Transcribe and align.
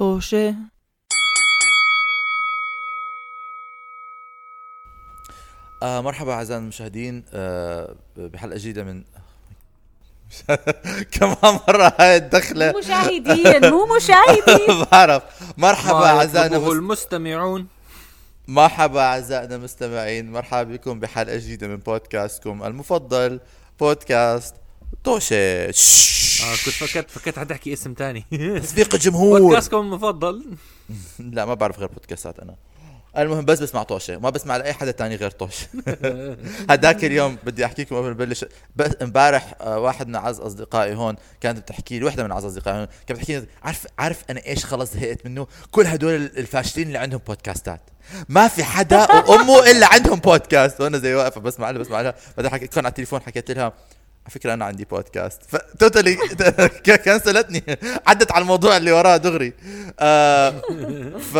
طوشة 0.00 0.54
آه 5.82 6.00
مرحبا 6.00 6.32
أعزائي 6.32 6.60
المشاهدين. 6.60 7.24
آه 7.34 7.94
بحلقة 8.16 8.58
جديدة 8.58 8.84
من 8.84 9.04
كمان 11.12 11.36
مرة 11.68 11.92
هاي 11.98 12.16
الدخلة؟ 12.16 12.72
مو 12.72 12.78
مشاهدين 12.78 13.70
مو 13.70 13.96
مشاهدين. 13.96 14.84
بعرف. 14.92 15.22
مرحبا 15.58 16.06
اعزائنا. 16.06 16.56
المستمعون. 16.56 17.66
مرحبا 18.48 19.00
اعزائنا 19.00 19.54
المستمعين. 19.54 20.32
مرحبا 20.32 20.62
بكم 20.62 21.00
بحلقة 21.00 21.36
جديدة 21.36 21.68
من 21.68 21.76
بودكاستكم 21.76 22.62
المفضل 22.62 23.40
بودكاست 23.80 24.54
توشة 25.04 25.36
آه 25.36 26.56
كنت 26.64 26.74
فكرت 26.74 27.10
فكرت 27.10 27.38
حتحكي 27.38 27.72
اسم 27.72 27.94
تاني. 27.94 28.24
تصفيق 28.62 28.94
الجمهور. 28.94 29.40
بودكاستكم 29.40 29.76
المفضل. 29.76 30.44
لا 31.18 31.44
ما 31.44 31.54
بعرف 31.54 31.78
غير 31.78 31.88
بودكاستات 31.88 32.38
أنا. 32.38 32.54
المهم 33.18 33.44
بس 33.44 33.62
بسمع 33.62 33.82
طوشة. 33.82 34.18
ما 34.18 34.30
بسمع 34.30 34.56
لأي 34.56 34.72
حدا 34.72 34.90
تاني 34.90 35.16
غير 35.16 35.30
طوشة. 35.30 35.66
هداك 36.70 37.04
اليوم 37.04 37.38
بدي 37.44 37.64
احكي 37.64 37.82
لكم 37.82 37.96
قبل 37.96 38.04
ما 38.06 38.10
نبلش. 38.10 38.44
بس 38.76 38.90
امبارح 39.02 39.54
آه، 39.60 39.78
واحد 39.78 40.08
من 40.08 40.14
أعز 40.14 40.40
أصدقائي 40.40 40.94
هون 40.94 41.16
كانت 41.40 41.58
بتحكي 41.58 41.98
لي 41.98 42.04
وحده 42.04 42.24
من 42.24 42.32
أعز 42.32 42.44
أصدقائي 42.44 42.78
هون 42.78 42.86
كانت 43.06 43.20
بتحكي 43.20 43.40
لي 43.40 43.46
عارف 43.62 43.86
عارف 43.98 44.24
أنا 44.30 44.46
إيش 44.46 44.64
خلص 44.64 44.92
زهقت 44.92 45.26
منه؟ 45.26 45.46
كل 45.70 45.86
هدول 45.86 46.14
الفاشلين 46.14 46.86
اللي 46.86 46.98
عندهم 46.98 47.20
بودكاستات. 47.26 47.80
ما 48.28 48.48
في 48.48 48.64
حدا 48.64 49.12
وأمه 49.12 49.70
إلا 49.70 49.86
عندهم 49.86 50.18
بودكاست. 50.18 50.80
وأنا 50.80 50.98
زي 50.98 51.14
واقفة 51.14 51.40
بسمع 51.40 51.70
لها 51.70 51.80
بسمع 51.80 52.00
لها. 52.00 52.14
بعدين 52.36 52.52
حكيت 52.52 52.74
كان 52.74 52.84
على 52.84 52.90
التليفون 52.90 53.20
حكيت 53.20 53.50
لها 53.50 53.72
على 54.24 54.30
فكرة 54.30 54.54
أنا 54.54 54.64
عندي 54.64 54.84
بودكاست 54.84 55.42
فتوتالي 55.48 56.16
كنسلتني 57.04 57.64
عدت 58.06 58.32
على 58.32 58.42
الموضوع 58.42 58.76
اللي 58.76 58.92
وراه 58.92 59.16
دغري. 59.16 59.52
آه 60.00 60.50
ف 61.18 61.38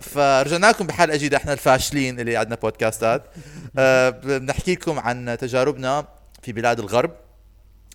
فرجعنا 0.00 0.66
لكم 0.66 0.86
بحلقه 0.86 1.16
جديده 1.16 1.36
إحنا 1.36 1.52
الفاشلين 1.52 2.20
اللي 2.20 2.36
عندنا 2.36 2.56
بودكاستات 2.56 3.24
آه 3.78 4.10
بنحكي 4.10 4.72
لكم 4.74 4.98
عن 4.98 5.36
تجاربنا 5.40 6.06
في 6.42 6.52
بلاد 6.52 6.78
الغرب. 6.80 7.10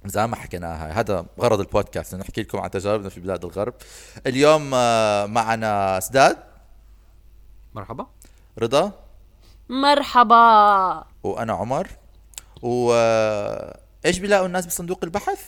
زي 0.06 0.28
ما 0.28 0.36
حكيناها 0.36 0.88
هاي 0.88 0.92
هذا 0.92 1.26
غرض 1.40 1.60
البودكاست 1.60 2.16
نحكي 2.16 2.42
لكم 2.42 2.60
عن 2.60 2.70
تجاربنا 2.72 3.10
في 3.10 3.20
بلاد 3.20 3.46
الغرب. 3.46 3.74
اليوم 4.28 4.72
آه 4.74 5.26
معنا 5.26 6.00
سداد. 6.00 6.38
مرحبا. 7.74 8.08
رضا. 8.60 8.92
مرحبا. 9.70 11.04
وأنا 11.24 11.54
عمر. 11.54 11.88
و 12.62 12.92
آه، 12.94 13.80
إيش 14.06 14.20
بيلاقوا 14.20 14.46
الناس 14.46 14.66
بصندوق 14.66 15.00
البحث؟ 15.04 15.42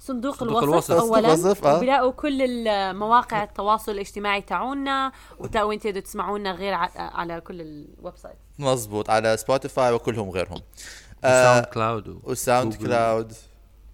صندوق 0.00 0.36
صندوق 0.36 0.62
الوصف 0.62 0.90
الوصف. 0.90 1.04
اولا. 1.04 1.34
الوصف، 1.34 1.66
آه. 1.66 1.76
وبيلاقوا 1.76 2.12
كل 2.12 2.54
مواقع 2.94 3.42
التواصل 3.42 3.92
الاجتماعي 3.92 4.42
تاعونا 4.42 5.12
وتاو 5.38 5.72
انت 5.72 5.86
تسمعونا 5.86 6.52
غير 6.52 6.74
على 6.96 7.40
كل 7.40 7.60
ال 7.60 8.16
website 8.16 8.36
مزبوط 8.58 9.10
على 9.10 9.36
Spotify 9.36 9.92
وكلهم 9.92 10.30
غيرهم. 10.30 10.60
SoundCloud 11.22 11.64
و 11.64 12.20
SoundCloud 12.24 12.74
Apple 12.74 13.32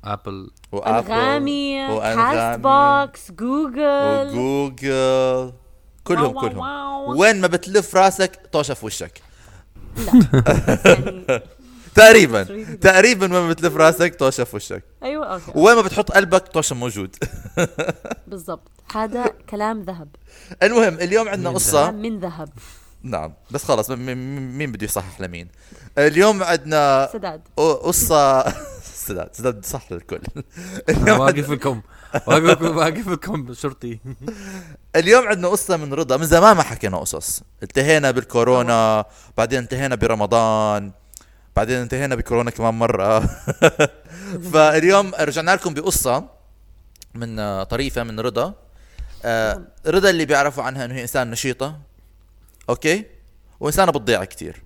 و 0.04 0.50
Apple 0.72 1.12
أنغامي 1.12 1.86
cast 1.86 1.98
وانغامي 1.98 2.62
box 2.62 3.30
Google 3.32 4.38
وجوجل 4.38 5.52
كلهم 6.04 6.24
wow 6.24 6.34
wow 6.34 6.40
كلهم. 6.40 6.58
wow. 6.58 7.20
وين 7.20 7.40
ما 7.40 7.46
بتلف 7.46 7.96
راسك 7.96 8.40
طوشه 8.52 8.74
في 8.74 8.86
وشك. 8.86 9.22
يعني 10.06 11.42
تقريبا. 11.94 12.42
تقريبا 12.80 13.34
وين 13.34 13.42
ما 13.42 13.48
بتلف 13.48 13.76
راسك 13.76 14.14
طوشه 14.14 14.44
في 14.44 14.56
وشك. 14.56 14.84
أيوه 15.02 15.26
أوكي. 15.26 15.52
وين 15.54 15.76
ما 15.76 15.82
بتحط 15.82 16.12
قلبك 16.12 16.48
طوشه 16.48 16.74
موجود. 16.74 17.16
بالضبط. 18.26 18.70
هذا 18.94 19.24
كلام 19.50 19.82
ذهب. 19.82 20.08
المهم 20.62 20.94
اليوم 20.94 21.28
عندنا 21.28 21.50
قصة. 21.50 21.82
كلام 21.82 22.02
من 22.02 22.20
ذهب. 22.20 22.48
نعم 23.02 23.32
بس 23.50 23.64
خلص 23.64 23.90
مين 23.90 24.72
بده 24.72 24.84
يصحح 24.84 25.20
لمين؟ 25.20 25.48
اليوم 25.98 26.42
عندنا 26.42 27.08
سداد. 27.12 27.40
قصة. 27.56 28.44
سداد 29.06 29.28
سداد 29.32 29.64
صح 29.64 29.92
للكل. 29.92 30.20
واقف 31.20 31.50
لكم. 31.50 31.82
واقف 32.26 32.62
واقف 32.62 33.08
لكم 33.08 33.54
شرطي 33.54 33.98
اليوم 34.96 35.28
عندنا 35.28 35.48
قصة 35.48 35.76
من 35.76 35.94
رضا. 35.94 36.16
من 36.16 36.26
زمان 36.26 36.56
ما 36.56 36.62
حكينا 36.62 36.98
قصص. 36.98 37.42
انتهينا 37.62 38.10
بالكورونا 38.10 39.04
بعدين 39.36 39.58
انتهينا 39.58 39.94
برمضان. 39.94 40.92
بعدين 41.56 41.76
انتهينا 41.76 42.14
بكورونا 42.14 42.50
كمان 42.50 42.74
مرة. 42.74 43.20
فاليوم 44.52 45.12
رجعنا 45.20 45.50
لكم 45.50 45.74
بقصة 45.74 46.28
من 47.14 47.62
طريفة 47.62 48.02
من 48.02 48.20
رضا. 48.20 48.54
آه، 49.24 49.62
رضا 49.86 50.10
اللي 50.10 50.24
بيعرفوا 50.24 50.64
عنها 50.64 50.84
إنه 50.84 50.94
هي 50.94 51.02
إنسان 51.02 51.30
نشيطة 51.30 51.78
أوكي؟ 52.68 53.04
وإنسانة 53.60 53.92
بتضيع 53.92 54.24
كتير. 54.24 54.62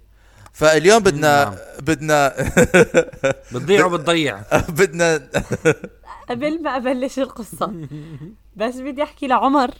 فاليوم 0.53 0.99
بدنا 0.99 1.45
نعم. 1.45 1.55
بدنا 1.81 2.35
بتضيع 3.53 3.87
وبتضيع. 3.87 4.43
بدنا 4.79 5.29
قبل 6.31 6.63
ما 6.63 6.77
أبلش 6.77 7.19
القصة 7.19 7.73
بس 8.57 8.77
بدي 8.77 9.03
أحكي 9.03 9.27
لعمر 9.27 9.71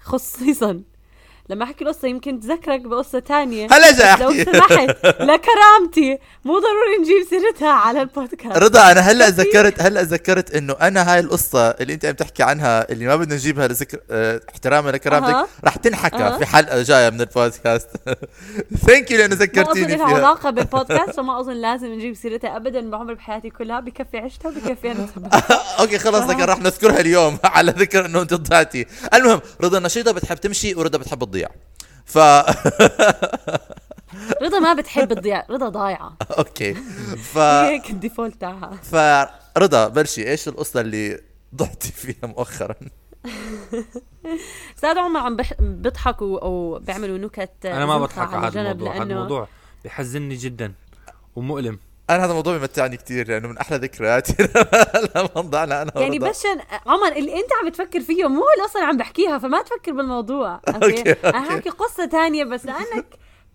خصيصا. 0.00 0.82
لما 1.50 1.64
أحكي 1.64 1.84
القصة 1.84 2.08
يمكن 2.08 2.40
تذكرك 2.40 2.80
بقصة 2.80 3.18
تانية. 3.18 3.66
هلا 3.70 3.92
جاي 3.92 4.16
لو 4.16 4.44
سمحت 4.44 4.96
لكرامتي 5.30 6.18
مو 6.44 6.58
ضروري 6.58 6.96
نجيب 7.00 7.26
سيرتها 7.30 7.68
على 7.70 8.02
البودكاست. 8.02 8.58
رضا 8.58 8.92
أنا 8.92 9.00
هلأ 9.00 9.28
ذكرت 9.28 9.82
هلأ 9.82 10.02
ذكرت 10.02 10.54
إنه 10.54 10.72
أنا 10.80 11.12
هاي 11.12 11.20
القصة 11.20 11.68
اللي 11.70 11.94
أنت 11.94 12.04
عم 12.04 12.14
تحكي 12.14 12.42
عنها 12.42 12.92
اللي 12.92 13.06
ما 13.06 13.16
بدنا 13.16 13.34
نجيبها 13.34 13.68
لذكر 13.68 13.98
آه 14.10 14.40
احتراما 14.48 14.90
لكرامتك 14.90 15.34
أها. 15.34 15.48
رح 15.64 15.76
تنحكى 15.76 16.16
أها. 16.16 16.38
في 16.38 16.46
حلقة 16.46 16.82
جاية 16.82 17.10
من 17.10 17.20
البودكاست. 17.20 17.88
thank 18.86 19.10
you 19.10 19.18
لأنه 19.18 19.36
ما 19.36 19.42
أظن 19.42 19.44
ذكرتيني 19.44 19.96
لها 19.96 20.06
علاقة 20.06 20.50
بالبودكاست 20.50 21.18
وما 21.18 21.40
أظن 21.40 21.52
لازم 21.52 21.86
نجيب 21.86 22.14
سيرتها 22.14 22.56
ابدا 22.56 22.90
بعمر 22.90 23.14
بحياتي 23.14 23.50
كلها 23.50 23.80
بكفي 23.80 24.18
عشتها 24.18 24.48
وبكفي 24.48 24.92
أنا 24.92 25.08
okay 25.80 25.98
خلص 25.98 26.30
لكن 26.30 26.42
رح 26.42 26.58
نذكرها 26.60 27.00
اليوم 27.00 27.38
على 27.44 27.72
ذكر 27.78 28.06
إنه 28.06 28.22
أنت 28.22 28.34
ضعتي 28.34 28.86
المهم 29.14 29.40
رضا 29.60 29.78
نشيطه 29.78 30.12
بتحب 30.12 30.36
تمشي 30.36 30.74
ورضا 30.74 30.98
بتحب 30.98 31.24
تضيع. 31.24 31.37
ف 32.04 32.18
رضا 34.42 34.58
ما 34.58 34.74
بتحب 34.74 35.12
تضيع 35.12 35.44
رضا 35.50 35.68
ضايعة. 35.68 36.16
okay. 36.38 36.74
ف 37.32 37.38
هيك 37.38 37.90
ال 37.90 37.96
default 37.96 38.40
تاعها. 38.40 38.70
فرضا 38.82 39.88
بلشي 39.88 40.30
إيش 40.30 40.48
القصة 40.48 40.80
اللي 40.80 41.20
ضعتي 41.54 41.92
فيها 41.92 42.26
مؤخرا؟ 42.26 42.74
أستاذ 44.76 44.98
عمر 44.98 45.20
عم 45.20 45.36
بح- 45.36 45.60
بيضحكوا 45.60 46.40
أو 46.40 46.78
بيعملوا 46.78 47.18
نكت 47.18 47.66
أنا 47.66 47.86
ما 47.86 47.98
بضحك 47.98 48.34
على 48.34 48.46
هذا 48.46 48.60
الموضوع 48.60 48.96
هذا 48.96 49.02
الموضوع 49.02 49.48
بحزنني 49.84 50.34
جدا 50.36 50.72
ومؤلم. 51.36 51.78
أنا 52.10 52.24
هذا 52.24 52.30
الموضوع 52.30 52.56
بيمتعني 52.56 52.96
كثير 52.96 53.28
لأنه 53.28 53.48
من 53.48 53.58
أحلى 53.58 53.76
ذكرياتي. 53.78 54.34
لما 55.16 55.28
ضعنا 55.36 55.82
أنا 55.82 55.92
يعني. 55.96 56.18
بس 56.18 56.46
عشان 56.46 56.60
عمر 56.86 57.12
اللي 57.12 57.40
أنت 57.40 57.50
عم 57.62 57.68
تفكر 57.68 58.00
فيه 58.00 58.28
مو 58.28 58.44
القصة 58.58 58.80
اللي 58.80 58.88
عم 58.88 58.96
بحكيها 58.96 59.38
فما 59.38 59.62
تفكر 59.62 59.92
بالموضوع. 59.92 60.54
okay، 60.68 60.98
okay 60.98 61.10
okay. 61.10 61.28
أنا 61.28 61.40
حاحكي 61.40 61.70
قصة 61.70 62.04
تانية 62.04 62.44
بس 62.44 62.66
لأنك 62.66 63.06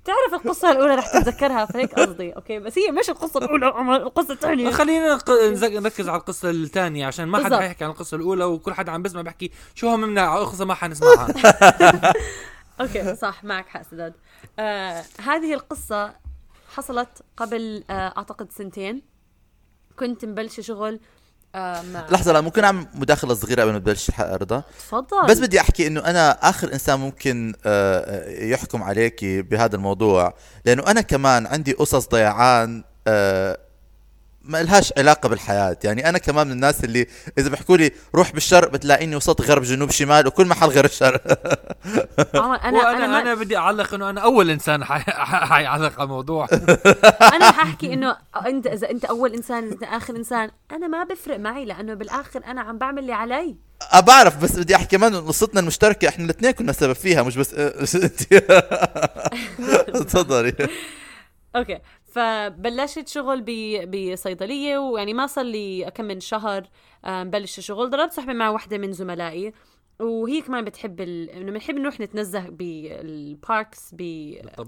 تعرف 0.06 0.44
القصة 0.44 0.72
الأولى 0.72 0.96
رح 0.96 1.08
تتذكرها 1.08 1.66
فهيك 1.66 1.94
قصدي. 1.94 2.32
okay؟ 2.32 2.60
بس 2.60 2.78
هي 2.78 2.92
مش 2.92 3.10
القصة 3.10 3.38
الأولى 3.38 3.66
عمر 3.66 3.96
القصة 3.96 4.34
الثانية. 4.34 4.72
خلينا 4.72 5.20
نركز 5.60 6.10
على 6.10 6.20
القصة 6.20 6.50
الثانية 6.50 7.06
عشان 7.06 7.26
ما 7.26 7.46
حدا. 7.46 7.60
حيحكي 7.60 7.84
عن 7.84 7.90
القصة 7.90 8.18
الأولى 8.18 8.44
وكل 8.46 8.74
حدا 8.74 8.92
عم 8.92 9.02
بسمع 9.02 9.22
بحكي 9.22 9.52
شو 9.76 9.90
هم 9.90 10.02
منا 10.02 10.36
قصة 10.36 10.66
ما 10.66 10.74
حنسمعها. 10.74 11.34
أوكي 12.82 13.16
صح 13.16 13.44
معك 13.44 13.68
حق 13.68 13.82
سداد. 13.92 14.14
آه 14.60 15.04
هذه 15.24 15.54
القصة 15.54 16.23
حصلت 16.74 17.10
قبل 17.38 17.84
آه 17.90 18.14
أعتقد 18.18 18.52
سنتين. 18.52 19.02
كنت 20.00 20.26
مبلشة 20.26 20.62
شغل 20.62 21.00
آه 21.56 21.82
مع 21.82 22.08
لحظة 22.10 22.32
لا 22.34 22.42
ممكن 22.42 22.64
أعمل 22.64 22.88
مداخلة 22.94 23.34
صغيرة 23.34 23.62
قبل 23.62 23.72
ما 23.72 23.80
تبلش 23.80 24.10
الحلقة 24.10 24.36
رضا؟ 24.36 24.64
تفضل. 24.80 25.28
بس 25.30 25.40
بدي 25.40 25.60
أحكي 25.60 25.88
إنه 25.88 26.00
أنا 26.00 26.50
آخر 26.50 26.74
إنسان 26.74 27.00
ممكن 27.00 27.54
آه، 27.66 28.30
يحكم 28.44 28.84
عليك 28.84 29.26
بهذا 29.26 29.76
الموضوع 29.76 30.34
لأنه 30.66 30.84
أنا 30.88 31.02
كمان 31.02 31.48
عندي 31.48 31.74
قصص 31.74 32.08
ضيعان 32.08 32.84
ما 34.44 34.64
لهاش 34.64 34.94
علاقة 34.98 35.30
بالحياة. 35.30 35.78
يعني 35.84 36.10
أنا 36.10 36.18
كمان 36.18 36.48
من 36.48 36.54
الناس 36.54 36.84
اللي 36.84 37.08
إذا 37.38 37.50
بيحكوا 37.50 37.78
لي 37.78 37.92
روح 38.16 38.32
بالشرق 38.32 38.70
بتلاقيني 38.72 39.16
وسط 39.16 39.42
غرب 39.42 39.64
جنوب 39.64 39.92
شمال 39.92 40.28
وكل 40.28 40.48
محل 40.48 40.68
غير 40.68 40.86
الشرق 40.86 41.22
أنا 42.36 42.48
وأنا 42.78 42.92
أنا 42.92 43.06
أنا, 43.06 43.24
ما 43.24 43.34
بدي 43.34 43.58
أعلق 43.58 43.94
إنه 43.94 44.10
أنا 44.10 44.22
أول 44.22 44.50
إنسان 44.50 44.84
حي- 44.84 45.12
حيعلق 45.54 45.94
على 45.96 46.04
الموضوع. 46.04 46.48
أنا 47.36 47.52
حاحكي 47.52 47.94
إنه 47.94 48.18
انت 48.46 48.68
إذا 48.68 48.90
أنت 48.90 49.06
أول 49.06 49.34
إنسان 49.34 49.64
إنت 49.68 49.84
آخر 49.84 50.16
إنسان 50.16 50.50
أنا 50.72 50.88
ما 50.88 51.04
بفرق 51.04 51.40
معي 51.40 51.66
لأنه 51.66 51.94
بالآخر 51.94 52.42
أنا 52.48 52.62
عم 52.62 52.78
بعمل 52.78 53.00
اللي 53.00 53.14
علي. 53.14 53.56
أه 53.94 54.00
بعرف 54.00 54.38
بس 54.38 54.56
بدي 54.60 54.76
أحكي 54.76 54.98
كمان 54.98 55.16
قصتنا 55.16 55.60
المشتركة 55.60 56.08
إحنا 56.10 56.26
الاثنين 56.26 56.52
كنا 56.52 56.72
سبب 56.72 56.94
فيها 56.94 57.24
مش 57.24 57.38
بس 57.38 57.54
أنت. 57.96 58.34
تفضلي. 59.88 60.54
أوكي. 61.56 61.80
فبلشت 62.14 63.08
شغل 63.08 63.42
ب- 63.46 64.12
بصيدلية 64.12 64.78
ويعني 64.78 65.14
ما 65.14 65.28
صار 65.28 65.46
لي 65.46 65.92
كم 65.96 66.06
من 66.06 66.20
شهر 66.20 66.70
آه، 67.06 67.24
مبلش 67.24 67.60
شغل 67.60 67.90
ضربت 67.90 68.14
صحبة 68.14 68.34
مع 68.34 68.50
وحدة 68.50 68.78
من 68.78 68.94
زملائي 68.94 69.54
وهي 70.00 70.42
كمان 70.42 70.66
بتحب 70.66 71.02
ال... 71.02 71.30
إنه 71.30 71.52
بنحب 71.52 71.76
نروح 71.76 72.00
نتنزه 72.00 72.40
بال 72.50 72.90
parks 72.90 73.90
ب. 73.94 74.02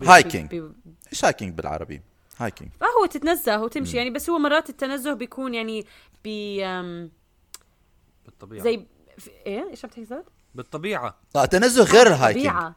hiking. 0.04 0.64
إيش 1.12 1.26
hiking 1.26 1.54
بالعربي 1.54 2.02
hiking 2.38 2.72
فهو 2.80 3.06
تتنزه 3.06 3.62
وتمشي 3.62 3.98
يعني 3.98 4.10
بس 4.10 4.30
هو 4.30 4.38
مرات 4.38 4.70
التنزه 4.70 5.14
بيكون 5.14 5.54
يعني 5.54 5.86
ب 6.26 6.60
أم، 6.60 7.12
بالطبيعة 8.26 8.64
زي. 8.64 8.86
إيه 9.46 9.70
إيش 9.70 9.86
عم 9.86 9.90
تحكي 9.92 10.06
زاد؟ 10.06 10.24
بالطبيعة 10.56 11.16
آه 11.36 11.46
تنزه 11.46 11.84
غير 11.84 12.08
ال 12.08 12.13
hiking 12.13 12.46
طبيعة. 12.48 12.76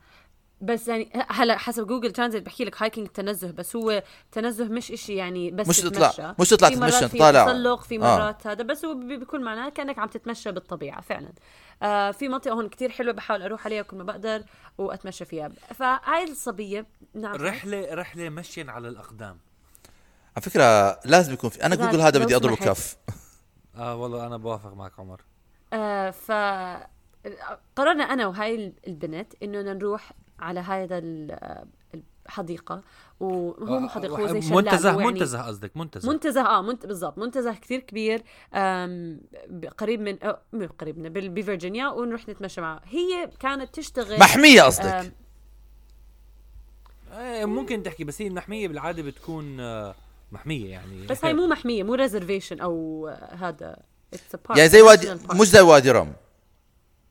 بس 0.60 0.88
يعني 0.88 1.10
هلا 1.28 1.56
حسب 1.58 1.86
Google 1.86 2.12
Translate 2.12 2.42
بحكي 2.46 2.64
لك 2.64 2.82
hiking 2.82 3.08
تنزه 3.08 3.50
بس 3.52 3.76
هو 3.76 4.02
تنزه 4.32 4.64
مش 4.64 4.92
إشي 4.92 5.14
يعني 5.14 5.50
بس 5.50 5.68
مش 5.68 5.80
تتمشى. 5.80 6.12
تطلع- 6.12 6.34
مش 6.40 6.48
تطلع 6.48 6.68
في 6.68 6.76
مرات 6.76 6.92
تتمشى، 6.92 7.08
في 7.08 7.18
تطالع. 7.18 7.44
تسلق 7.46 7.82
في 7.82 7.94
آه. 7.96 7.98
مرات 7.98 8.46
هذا 8.46 8.62
بس 8.62 8.84
هو 8.84 8.94
بيكون 8.94 9.44
معناه 9.44 9.68
كأنك 9.68 9.98
عم 9.98 10.08
تتمشى 10.08 10.52
بالطبيعة 10.52 11.00
فعلا 11.00 11.32
آه 11.82 12.10
في 12.10 12.28
منطقة 12.28 12.52
هون 12.54 12.68
كتير 12.68 12.90
حلوة 12.90 13.12
بحاول 13.14 13.42
أروح 13.42 13.66
عليها 13.66 13.82
كل 13.82 13.96
ما 13.96 14.04
بقدر 14.04 14.42
وأتمشى 14.78 15.24
فيها 15.24 15.48
فهاي 15.74 16.24
الصبية 16.24 16.86
نعم 17.14 17.34
رحلة 17.34 17.94
رحلة 17.94 18.28
مشيا 18.28 18.66
على 18.68 18.88
الأقدام 18.88 19.38
على 20.36 20.42
فكرة 20.42 21.00
لازم 21.04 21.32
يكون 21.32 21.50
في 21.50 21.62
أنا 21.66 21.74
جوجل 21.74 22.00
هذا 22.00 22.18
بدي 22.24 22.36
اضربه. 22.36 22.56
كف 22.56 22.96
آه 23.76 23.96
والله 23.96 24.26
أنا 24.26 24.36
بوافق 24.36 24.72
معك 24.74 24.92
عمر 24.98 25.20
آه 25.72 26.10
ف 26.10 26.32
قررنا 27.76 28.04
أنا 28.04 28.26
وهاي 28.26 28.72
البنت 28.86 29.32
إنه 29.42 29.62
نروح 29.62 30.12
على 30.40 30.60
هذا 30.60 30.98
ال- 30.98 31.64
الحديقة 32.26 32.82
وهو 33.20 33.80
مو 33.80 33.88
حديقة 33.88 34.16
هو 34.18 34.26
زي 34.26 34.42
شلال 34.42 34.54
منتزه 34.56 34.90
هو 34.90 35.00
يعني 35.00 35.12
منتزه 35.12 35.42
قصدك 35.42 35.76
منتزه. 35.76 36.12
منتزه 36.12 36.40
آه 36.46 36.62
منت... 36.62 36.86
بالضبط 36.86 37.18
منتزه 37.18 37.54
كثير 37.54 37.80
كبير 37.80 38.22
قريب 39.78 40.00
من 40.00 40.22
أو 40.22 40.36
مو 40.52 40.66
قريب 40.78 40.98
من 40.98 41.08
بفرجينيا 41.34 41.88
ونروح 41.88 42.28
نتمشى 42.28 42.60
معه. 42.60 42.80
هي 42.84 43.30
كانت 43.40 43.74
تشتغل 43.74 44.20
محمية 44.20 44.62
قصدك. 44.62 45.12
آه، 47.12 47.44
ممكن 47.44 47.82
تحكي 47.82 48.04
بس 48.04 48.22
هي 48.22 48.26
المحمية 48.28 48.68
بالعادة 48.68 49.02
بتكون 49.02 49.60
آه، 49.60 49.94
محمية 50.32 50.70
يعني. 50.70 51.06
بس 51.06 51.24
هاي 51.24 51.34
مو 51.34 51.46
محمية 51.46 51.82
مو 51.82 51.94
reservation 51.94 52.60
أو 52.60 53.06
آه، 53.08 53.34
هذا 53.34 53.76
It's 54.16 54.34
a 54.34 54.38
park, 54.52 54.56
يعني 54.58 54.68
زي 54.68 54.82
وادي. 54.82 55.14
مش 55.34 55.48
زي 55.48 55.60
وادي 55.60 55.90
رم 55.90 56.12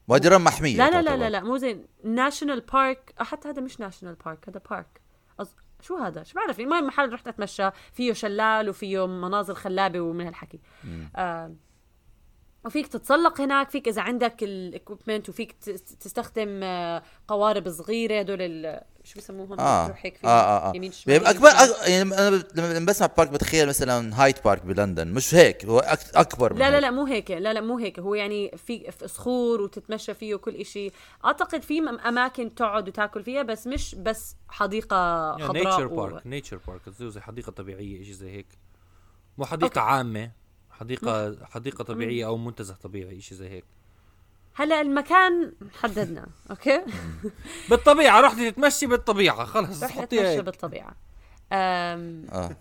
وادي 0.07 0.27
رم 0.27 0.43
محمية 0.43 0.77
لا 0.77 0.89
لا 0.89 1.01
لا. 1.01 1.17
لا 1.17 1.29
لا 1.29 1.43
مو 1.43 1.57
زي 1.57 1.77
national 2.03 2.59
park 2.59 3.13
حتى 3.19 3.49
هذا 3.49 3.61
مش 3.61 3.79
national 3.79 4.15
park 4.25 4.49
هذا 4.49 4.61
park 4.69 5.01
أص... 5.39 5.55
شو 5.81 5.97
هذا؟ 5.97 6.23
شو 6.23 6.35
بعرف 6.35 6.59
المهم 6.59 6.87
محل 6.87 7.13
رحت 7.13 7.27
أتمشى 7.27 7.69
فيه 7.93 8.13
شلال 8.13 8.69
وفيه 8.69 9.07
مناظر 9.07 9.53
خلابة 9.55 9.99
ومن 10.01 10.25
هالحكي. 10.25 10.59
آه 11.15 11.55
وفيك 12.65 12.87
تتسلق 12.87 13.41
هناك 13.41 13.69
فيك 13.69 13.87
إذا 13.87 14.01
عندك 14.01 14.43
ال 14.43 14.52
equipment 14.52 15.29
وفيك 15.29 15.51
تستخدم 15.99 16.59
آه، 16.63 17.03
قوارب 17.27 17.69
صغيرة 17.69 18.19
هدول 18.19 18.37
ال- 18.41 18.81
شو 19.07 19.15
بيسموهم 19.15 19.59
آه. 19.59 19.83
بتروح 19.83 20.05
هيك 20.05 20.13
آه 20.13 20.19
فيهم 20.19 20.29
آه, 20.29 20.69
آه. 20.69 20.75
يمين 20.75 20.91
شمال 20.91 21.15
يعني 21.15 21.29
اكبر 21.29 21.47
أك... 21.47 21.89
يعني 21.89 22.01
أنا 22.01 22.43
لما 22.55 22.85
بسمع 22.85 23.07
park 23.17 23.29
بتخيل 23.29 23.67
مثلا 23.67 24.23
Hyde 24.23 24.35
Park 24.45 24.65
بلندن 24.65 25.07
مش 25.07 25.35
هيك 25.35 25.65
هو 25.65 25.79
أك... 25.79 25.99
أكبر 26.15 26.53
لا 26.53 26.71
لا. 26.71 26.79
لا 26.79 26.91
مو 26.91 27.05
هيك 27.05 27.31
لا 27.31 27.53
لا 27.53 27.61
مو 27.61 27.77
هيك 27.77 27.99
هو 27.99 28.15
يعني 28.15 28.57
في 28.57 28.91
في 28.91 29.07
صخور 29.07 29.61
وتتمشى 29.61 30.13
فيه 30.13 30.35
وكل 30.35 30.55
إشي. 30.55 30.91
أعتقد 31.25 31.61
في 31.61 31.79
أماكن 31.79 32.55
تقعد 32.55 32.87
وتأكل 32.87 33.23
فيها 33.23 33.43
بس 33.43 33.67
مش 33.67 33.95
بس 33.95 34.35
حديقة 34.49 35.35
nature 35.37 35.71
خضراء 35.71 35.85
و... 35.85 35.95
park 35.95 36.27
nature 36.27 36.59
park 36.67 36.89
زي 36.89 37.21
حديقة 37.21 37.51
طبيعية 37.51 38.03
شيء 38.03 38.13
زي 38.13 38.31
هيك. 38.31 38.47
مو 39.37 39.45
حديقة 39.45 39.81
عامة 39.81 40.31
حديقه 40.71 41.45
حديقة 41.45 41.83
طبيعية 41.83 42.25
أو 42.25 42.37
منتزه 42.37 42.75
طبيعي 42.75 43.21
شيء 43.21 43.37
زي 43.37 43.49
هيك. 43.49 43.65
هلا 44.59 44.81
المكان 44.81 45.53
حددنا 45.81 46.27
okay؟ 46.51 46.81
بالطبيعة 47.69 48.21
رحت 48.21 48.39
تتمشي 48.39 48.85
بالطبيعة 48.87 49.45
خلص 49.45 49.83
حطيها 49.83 50.03
أتمشى 50.03 50.41
بالطبيعة. 50.41 50.95
أم 51.53 52.25
آه. 52.31 52.55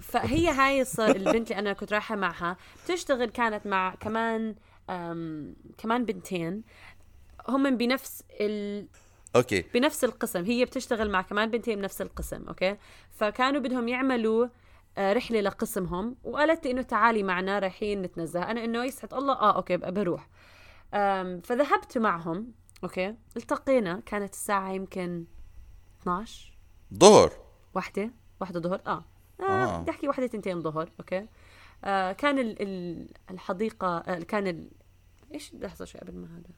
فهي 0.00 0.48
هاي 0.48 0.84
الص- 0.84 1.00
البنت 1.00 1.50
اللي 1.50 1.58
أنا 1.60 1.72
كنت 1.72 1.92
رايحة 1.92 2.16
معها 2.16 2.56
بتشتغل 2.84 3.30
كانت 3.30 3.66
مع 3.66 3.94
كمان 4.00 4.54
أم 4.90 5.54
كمان 5.78 6.04
بنتين. 6.04 6.62
هم 7.48 7.76
بنفس 7.76 8.22
ال 8.40 8.86
okay. 9.36 9.64
بنفس 9.74 10.04
القسم 10.04 10.44
هي 10.44 10.64
بتشتغل 10.64 11.10
مع 11.10 11.22
كمان 11.22 11.50
بنتين 11.50 11.78
بنفس 11.78 12.02
القسم 12.02 12.44
okay؟ 12.48 12.76
فكانوا 13.12 13.60
بدهم 13.60 13.88
يعملوا 13.88 14.46
آه، 14.98 15.12
رحلة 15.12 15.40
لقسمهم 15.40 16.16
وقالت 16.24 16.64
لي 16.64 16.70
إنه 16.70 16.82
تعالي 16.82 17.22
معنا 17.22 17.58
رايحين 17.58 18.02
نتنزه. 18.02 18.42
أنا 18.50 18.64
إنه 18.64 18.84
يسعد 18.84 19.14
الله 19.14 19.32
آه 19.34 19.56
okay 19.56 19.76
بقى 19.76 19.92
بروح. 19.92 20.28
فذهبت 21.44 21.98
معهم. 21.98 22.52
okay. 22.84 23.14
التقينا 23.36 24.02
كانت 24.06 24.32
الساعة 24.34 24.72
يمكن 24.72 25.24
12 26.02 26.52
ظهر. 26.98 27.32
واحدة. 27.74 28.10
واحدة 28.40 28.60
ظهر. 28.60 28.80
آه, 28.86 29.04
آه. 29.40 29.44
آه. 29.44 29.78
بدي 29.80 29.90
أحكي 29.90 30.08
واحدة 30.08 30.26
تنتين 30.26 30.62
ظهر. 30.62 30.90
okay. 31.00 31.26
آه 31.84 32.12
كان 32.12 32.38
ال 32.38 32.62
ال 32.62 33.08
الحديقة 33.30 33.98
آه 33.98 34.18
كان 34.18 34.46
ال 34.46 34.70
إيش؟ 35.34 35.52
لحظة 35.54 35.84
شوي 35.84 36.00
قبل 36.00 36.12
ما 36.18 36.26
هذا. 36.26 36.54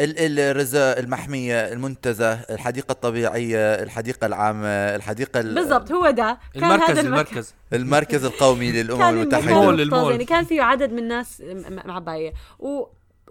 ال- 0.00 0.38
الرزا 0.40 0.98
المحمية 0.98 1.72
المنتزه 1.72 2.32
الحديقة 2.32 2.92
الطبيعية 2.92 3.74
الحديقة 3.74 4.26
العامة 4.26 4.66
الحديقة 4.68 5.40
ال- 5.40 5.54
بالضبط 5.54 5.92
هو 5.92 6.10
ده. 6.10 6.38
كان 6.54 6.64
المركز 6.64 6.90
هذا. 6.98 7.00
المركز. 7.00 7.54
المركز 7.72 8.24
القومي 8.24 8.72
للأمم 8.72 9.02
المول، 9.02 9.20
المتحدة. 9.22 9.60
ممتاز، 9.70 9.80
المول. 9.80 10.10
يعني 10.12 10.24
كان 10.24 10.44
فيه 10.44 10.62
عدد 10.62 10.92
من 10.92 10.98
الناس 10.98 11.40
م- 11.40 11.44
م- 11.74 11.90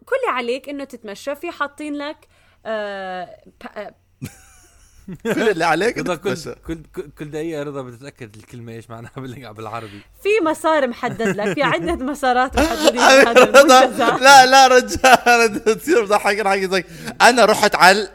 وكل 0.02 0.16
اللي 0.26 0.38
عليك 0.38 0.70
إنه 0.70 0.84
تتمشى 0.84 1.36
في 1.36 1.52
حاطين 1.52 1.94
لك 1.96 2.18
آه 2.66 3.38
آه، 3.78 3.96
كل 5.34 5.50
اللي 5.50 5.66
عليك 5.66 5.98
رضا 5.98 6.16
كل 6.16 6.38
تتمشى. 6.38 6.60
كل 6.68 6.84
كل- 6.96 7.10
كل 7.18 7.32
دقيقة 7.32 7.64
رضا 7.64 7.82
بتتأكد 7.82 8.36
الكلمة 8.36 8.72
إيش 8.74 8.90
معناها 8.90 9.12
بال- 9.16 9.54
بالعربي 9.54 10.02
في 10.24 10.30
مسار 10.46 10.88
محدد 10.88 11.28
لك 11.28 11.54
في 11.54 11.64
عدة 11.64 11.96
مسارات 12.12 12.56
محددين 12.60 13.02
رضا، 13.38 14.18
لا 14.18 14.46
لا 14.46 14.68
رجال 14.68 15.64
تصير 15.80 16.06
بضحك 16.06 16.48
زي 16.66 16.84
أنا 17.22 17.46
رحت 17.46 17.76
على 17.76 18.10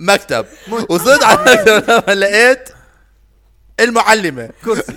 مكتب 0.00 0.46
وصلت 0.88 1.24
على 1.24 1.38
المكتب 1.40 1.90
لما 1.90 2.14
لقيت 2.14 2.68
المعلمة. 3.80 4.50
كرسي. 4.64 4.92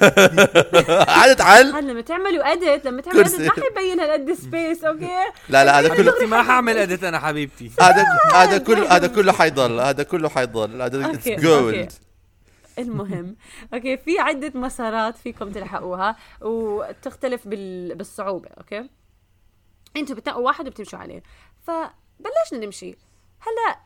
قعدت 1.05 1.41
على 1.41 1.69
هلا 1.69 1.91
لما 1.91 2.01
تعملوا 2.01 2.53
اديت 2.53 2.85
لما 2.85 3.01
تعملوا. 3.01 3.25
اديت 3.25 3.41
ما 3.41 3.51
حيبين 3.63 3.99
هالقد 3.99 4.33
سبيس 4.33 4.83
أوكي 4.83 5.17
لا 5.49 5.65
لا 5.65 5.79
هذا 5.79 5.89
كله 5.97 6.25
ما 6.27 6.44
حاعمل 6.44 6.77
اديت 6.77 7.03
أنا 7.03 7.19
حبيبتي. 7.19 7.71
هذا 7.81 8.06
هذا 8.33 8.57
كله 8.57 8.95
هذا 8.95 9.07
كله 9.07 9.31
حيضل 9.31 9.80
هذا 9.80 10.03
كله 10.03 10.30
حيضل. 10.30 10.81
هذا 10.81 11.11
اتس 11.11 11.27
جولد. 11.30 11.92
المهم. 12.80 13.35
okay 13.73 13.97
في 13.97 14.19
عدة 14.19 14.59
مسارات 14.59 15.18
فيكم 15.18 15.51
تلحقوها 15.51 16.15
وتختلف 16.42 17.47
بال... 17.47 17.95
بالصعوبة 17.95 18.49
okay 18.57 18.90
أنتوا 19.97 20.15
بتنقوا 20.15 20.45
واحد 20.45 20.68
وبتمشوا 20.68 20.99
عليه. 20.99 21.23
فبلشنا 21.68 22.65
نمشي. 22.65 22.95
هلا 23.39 23.80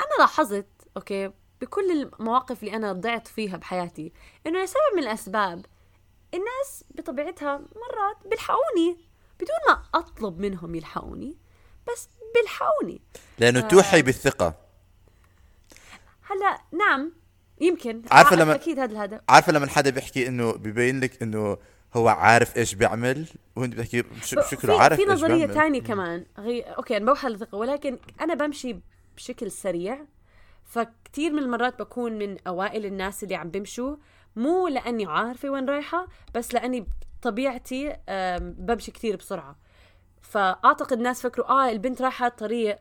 أنا 0.00 0.18
لاحظت 0.18 0.66
okay 0.96 1.30
بكل 1.60 1.90
المواقف 1.90 2.62
اللي 2.62 2.76
أنا 2.76 2.92
ضعت 2.92 3.28
فيها 3.28 3.56
بحياتي 3.56 4.12
إنه 4.46 4.62
لسبب 4.62 4.76
من 4.96 5.02
الأسباب 5.02 5.66
الناس 6.34 6.84
بطبيعتها 6.90 7.56
مرات 7.58 8.16
بيلحقوني 8.30 8.96
بدون 9.36 9.56
ما 9.68 9.82
أطلب 9.94 10.38
منهم 10.40 10.74
يلحقوني 10.74 11.36
بس 11.92 12.08
بيلحقوني. 12.34 13.00
لأنه 13.38 13.60
توحي 13.60 14.02
بالثقة. 14.02 14.54
هلأ 16.22 16.60
نعم 16.72 17.12
يمكن. 17.60 18.02
عارفة 18.10 18.36
لما- 18.36 18.54
أكيد 18.54 18.78
هذا 18.78 18.92
الهدف. 18.92 19.20
عارفة 19.28 19.52
لما 19.52 19.66
حدا 19.66 19.90
بيحكي 19.90 20.28
إنه 20.28 20.52
ببين 20.52 21.00
لك 21.00 21.22
إنه 21.22 21.56
هو 21.94 22.08
عارف 22.08 22.56
إيش 22.56 22.74
بيعمل 22.74 23.26
وانت 23.56 23.74
بتحكي 23.74 24.04
شكله 24.24 24.82
عارف 24.82 24.96
في 24.96 25.04
نظرية 25.06 25.46
تانية 25.46 25.80
كمان 25.80 26.26
غي... 26.38 26.60
أوكي 26.62 26.96
أنا 26.96 27.06
بوحى 27.06 27.28
الثقة 27.28 27.56
ولكن 27.58 27.98
أنا 28.20 28.34
بمشي 28.34 28.76
بشكل 29.16 29.50
سريع. 29.50 30.04
فكتير 30.64 31.32
من 31.32 31.38
المرات 31.38 31.78
بكون 31.78 32.18
من 32.18 32.36
أوائل 32.46 32.86
الناس 32.86 33.22
اللي 33.22 33.34
عم 33.34 33.50
بمشوا 33.50 33.96
مو 34.36 34.68
لأني 34.68 35.06
عارفة 35.06 35.50
وين 35.50 35.68
رايحة 35.68 36.06
بس 36.34 36.54
لأني 36.54 36.86
طبيعتي 37.22 37.96
بمشي 38.38 38.90
كتير 38.90 39.16
بسرعة. 39.16 39.56
فأعتقد 40.22 40.92
الناس 40.92 41.22
فكروا 41.22 41.48
آه 41.50 41.70
البنت 41.70 42.02
رايحة 42.02 42.26
الطريق. 42.26 42.78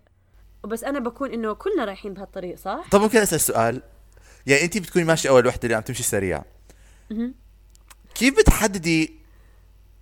بس 0.63 0.83
أنا 0.83 0.99
بكون 0.99 1.33
إنه 1.33 1.53
كلنا 1.53 1.85
رايحين 1.85 2.13
بهالطريق 2.13 2.57
صح؟ 2.57 2.89
طب 2.91 3.01
ممكن 3.01 3.19
أسأل 3.19 3.41
سؤال؟ 3.41 3.81
يعني 4.47 4.63
انت 4.63 4.77
بتكوني 4.77 5.05
ماشية 5.05 5.29
أول 5.29 5.47
وحدة 5.47 5.59
اللي 5.63 5.75
عم 5.75 5.81
تمشي 5.81 6.03
سريع. 6.03 6.43
كيف 8.15 8.37
بتحددي 8.39 9.13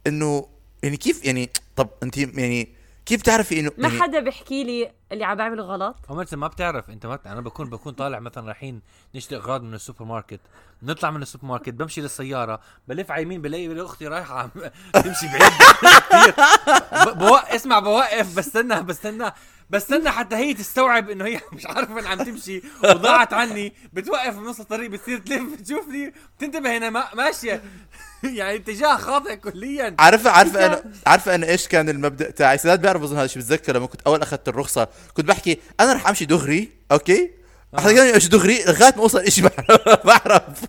إنه 0.07 0.47
يعني 0.83 0.97
كيف 0.97 1.25
يعني 1.25 1.49
طب 1.75 1.89
انت 2.03 2.17
يعني 2.17 2.67
كيف 3.05 3.21
بتعرفي 3.21 3.59
إنه 3.59 3.71
ما 3.77 3.87
يعني 3.87 4.01
حدا 4.01 4.19
بيحكي 4.19 4.63
لي 4.63 4.91
اللي 5.11 5.23
عم 5.25 5.37
بعمله 5.37 5.63
غلط. 5.63 5.95
هم 6.09 6.19
انت 6.19 6.35
ما 6.35 6.47
بتعرف 6.47 6.89
انت 6.89 7.05
ما 7.05 7.15
بت... 7.15 7.27
أنا 7.27 7.41
بكون 7.41 7.69
بكون 7.69 7.93
طالع 7.93 8.19
مثلا 8.19 8.45
رايحين 8.47 8.81
نشتري 9.15 9.39
أغراض 9.39 9.63
من 9.63 9.73
السوبر 9.73 10.05
ماركت 10.05 10.39
نطلع 10.83 11.11
من 11.11 11.21
السوبر 11.21 11.45
ماركت 11.45 11.69
بمشي 11.69 12.01
للسيارة 12.01 12.59
بلف 12.87 13.11
على 13.11 13.21
يمين 13.21 13.41
بلاقي 13.41 13.81
أختي 13.85 14.07
رايحة 14.07 14.39
عم 14.39 14.49
تمشي 15.03 15.27
بعيد. 15.27 15.51
كثير 16.09 16.33
ب- 17.13 17.17
بوقف 17.17 17.53
بسمع 17.55 17.79
بوقف 17.79 18.37
بستنى 18.37 18.81
بستنى 18.83 19.31
بستنى 19.69 20.09
حتى 20.11 20.35
هي 20.35 20.53
تستوعب 20.53 21.09
إنه 21.09 21.25
هي 21.25 21.39
مش 21.53 21.65
عارفة 21.65 21.93
وين 21.95 22.05
عم 22.07 22.17
تمشي 22.23 22.61
وضاعت 22.83 23.33
عني. 23.33 23.73
بتوقف 23.93 24.35
بنص 24.37 24.59
الطريق 24.59 24.89
بتصير 24.89 25.17
تلف 25.19 25.59
بتشوفني 25.59 26.13
بتنتبه 26.37 26.77
هنا 26.77 26.89
ما 26.89 27.03
ماشية. 27.15 27.61
يعني 28.23 28.55
اتجاه 28.55 28.97
خاطئ 28.97 29.35
كليا. 29.35 29.95
عارفة 29.99 30.29
عارفة 30.29 30.65
أنا 30.65 30.83
عارفة 31.07 31.35
أنا 31.35 31.47
إيش 31.47 31.67
كان 31.67 31.89
المبدأ 31.89 32.31
تاعي؟ 32.31 32.57
سداد 32.57 32.81
بيعرف 32.81 33.01
أظن 33.03 33.15
هذا 33.15 33.25
الشيء 33.25 33.41
بتذكر 33.41 33.75
لما 33.77 33.87
كنت 33.87 34.01
أول 34.01 34.21
أخذت 34.21 34.47
الرخصة 34.49 34.87
كنت 35.13 35.25
بحكي 35.27 35.59
أنا 35.79 35.93
رح 35.93 36.07
أمشي 36.07 36.25
دغري 36.25 36.69
أوكي؟ 36.91 37.31
لي 38.03 38.13
أمشي 38.15 38.29
دغري 38.29 38.63
لغاية 38.67 38.93
ما 38.95 39.01
أوصل 39.01 39.31
شيء 39.31 39.43
بعرف 39.43 40.05
بعرف. 40.07 40.65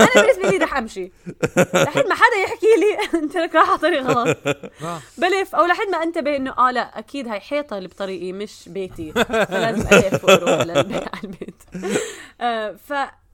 أنا 0.00 0.08
بالنسبة 0.14 0.50
لي 0.50 0.56
رح 0.56 0.76
أمشي. 0.76 1.12
لحد 1.56 2.06
ما 2.06 2.14
حدا 2.14 2.36
يحكي 2.44 2.66
لي 2.80 2.98
أنت 3.22 3.36
لك 3.36 3.54
رايح 3.54 3.68
على 3.68 3.78
طريق 3.78 4.02
غلط 4.02 4.38
آه. 4.82 5.00
بلف. 5.18 5.54
أو 5.54 5.66
لحد 5.66 5.86
ما 5.92 6.02
انتبه 6.02 6.36
إنه 6.36 6.54
آه 6.58 6.70
لا 6.70 6.98
أكيد 6.98 7.28
هاي 7.28 7.40
حيطة 7.40 7.78
اللي 7.78 7.88
بطريقي 7.88 8.32
مش 8.32 8.52
بيتي. 8.66 9.12
فلازم 9.12 9.86
ألف 9.96 10.24
وأروح 10.24 10.50
على 11.14 11.22
البيت 11.24 11.62
آه، 12.40 12.76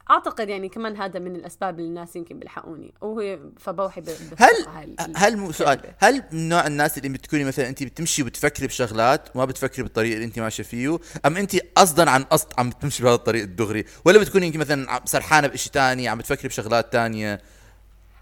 فاعتقد 0.09 0.49
يعني 0.49 0.69
كمان 0.69 0.97
هذا 0.97 1.19
من 1.21 1.37
الأسباب 1.37 1.79
اللي 1.79 1.89
الناس 1.89 2.17
يمكن 2.17 2.39
بيلحقوني. 2.39 2.95
وهي 3.01 3.39
فبوحي 3.59 4.01
ب- 4.01 4.09
هل 4.39 4.97
هل 5.17 5.37
مو 5.37 5.53
سؤال. 5.53 5.81
هل 5.99 6.23
من 6.33 6.49
نوع 6.49 6.67
الناس 6.67 6.99
اللي 6.99 7.09
بتكوني 7.09 7.45
مثلا 7.45 7.69
انت 7.69 7.83
بتمشي 7.83 8.23
وبتفكري 8.23 8.67
بشغلات 8.67 9.37
وما 9.37 9.45
بتفكري 9.45 9.83
بالطريق 9.83 10.13
اللي 10.13 10.25
انت 10.25 10.39
ماشية 10.39 10.63
فيه 10.63 10.99
أم 11.27 11.37
انت 11.37 11.57
قصدا 11.77 12.11
عن 12.11 12.23
قصد 12.25 12.47
عم 12.59 12.71
تمشي 12.71 13.03
بهذا 13.03 13.15
الطريق 13.15 13.43
الدغري 13.43 13.85
ولا 14.05 14.19
بتكوني 14.19 14.47
يمكن 14.47 14.59
مثلا 14.59 15.01
سرحانة 15.05 15.49
بشيء 15.49 15.73
تاني 15.73 16.09
عم 16.09 16.19
بتفكري 16.19 16.49
بشغلات 16.49 16.93
تانية؟ 16.93 17.41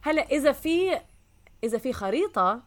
هلأ 0.02 0.22
إذا 0.22 0.52
في 0.52 0.98
إذا 1.64 1.78
في 1.78 1.92
خريطة 1.92 2.62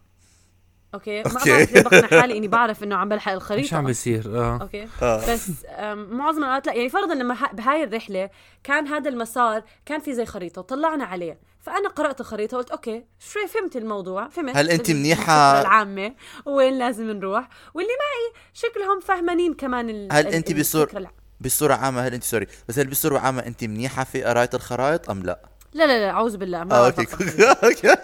okay. 0.93 1.23
ما. 1.23 1.31
بعرف 1.33 1.71
ليه 1.73 1.81
بقنع 1.81 2.07
حالي 2.07 2.33
إني 2.37 2.47
بعرف 2.47 2.83
إنه 2.83 2.95
عم 2.95 3.09
بلحق 3.09 3.31
الخريطة. 3.31 3.63
مش 3.67 3.73
عم 3.73 3.85
بيصير. 3.85 4.37
آه. 4.39 4.57
okay. 4.61 4.87
آه. 5.01 5.33
بس 5.33 5.51
معظم 5.95 6.43
الأوقات 6.43 6.67
لا 6.67 6.73
يعني 6.73 6.89
فرضا 6.89 7.13
لما 7.15 7.35
بهاي 7.53 7.83
الرحلة 7.83 8.29
كان 8.63 8.87
هذا 8.87 9.09
المسار 9.09 9.63
كان 9.85 9.99
في 9.99 10.13
زي 10.13 10.25
خريطة 10.25 10.59
وطلعنا 10.59 11.03
عليه. 11.05 11.39
فأنا 11.61 11.89
قرأت 11.89 12.21
الخريطة 12.21 12.57
وقلت 12.57 12.71
okay 12.71 13.03
شوي 13.19 13.47
فهمت 13.47 13.75
الموضوع 13.75 14.27
فهمت؟ 14.27 14.57
هل 14.57 14.69
منيحة- 14.79 14.89
الفكرة 14.89 15.61
العامة. 15.61 16.13
وين 16.45 16.77
لازم 16.79 17.11
نروح؟ 17.11 17.49
واللي 17.73 17.91
معي 17.91 18.43
شكلهم 18.53 18.99
فهمانين 18.99 19.53
كمان 19.53 19.89
ال 19.89 20.07
هل 20.11 20.27
ال- 20.27 20.33
أنت 20.33 20.47
الفكرة 20.51 20.61
بصور- 20.61 20.97
الع- 20.97 21.11
بصورة 21.41 21.73
عامة 21.73 22.01
هل 22.07 22.13
انت 22.13 22.23
sorry 22.23 22.47
بس 22.69 22.79
هل 22.79 22.87
بصورة 22.87 23.19
عامة 23.19 23.45
أنت 23.47 23.63
منيحة 23.63 24.03
في 24.03 24.23
قرايه 24.23 24.49
الخرائط 24.53 25.09
أم 25.09 25.23
لا؟ 25.23 25.48
لا 25.73 25.87
لا 25.87 25.99
لا 25.99 26.09
أعوذ 26.09 26.37
بالله 26.37 26.57
ما 26.63 26.63
بعرف 26.63 26.99
okay. 26.99 27.45
okay 27.67 27.95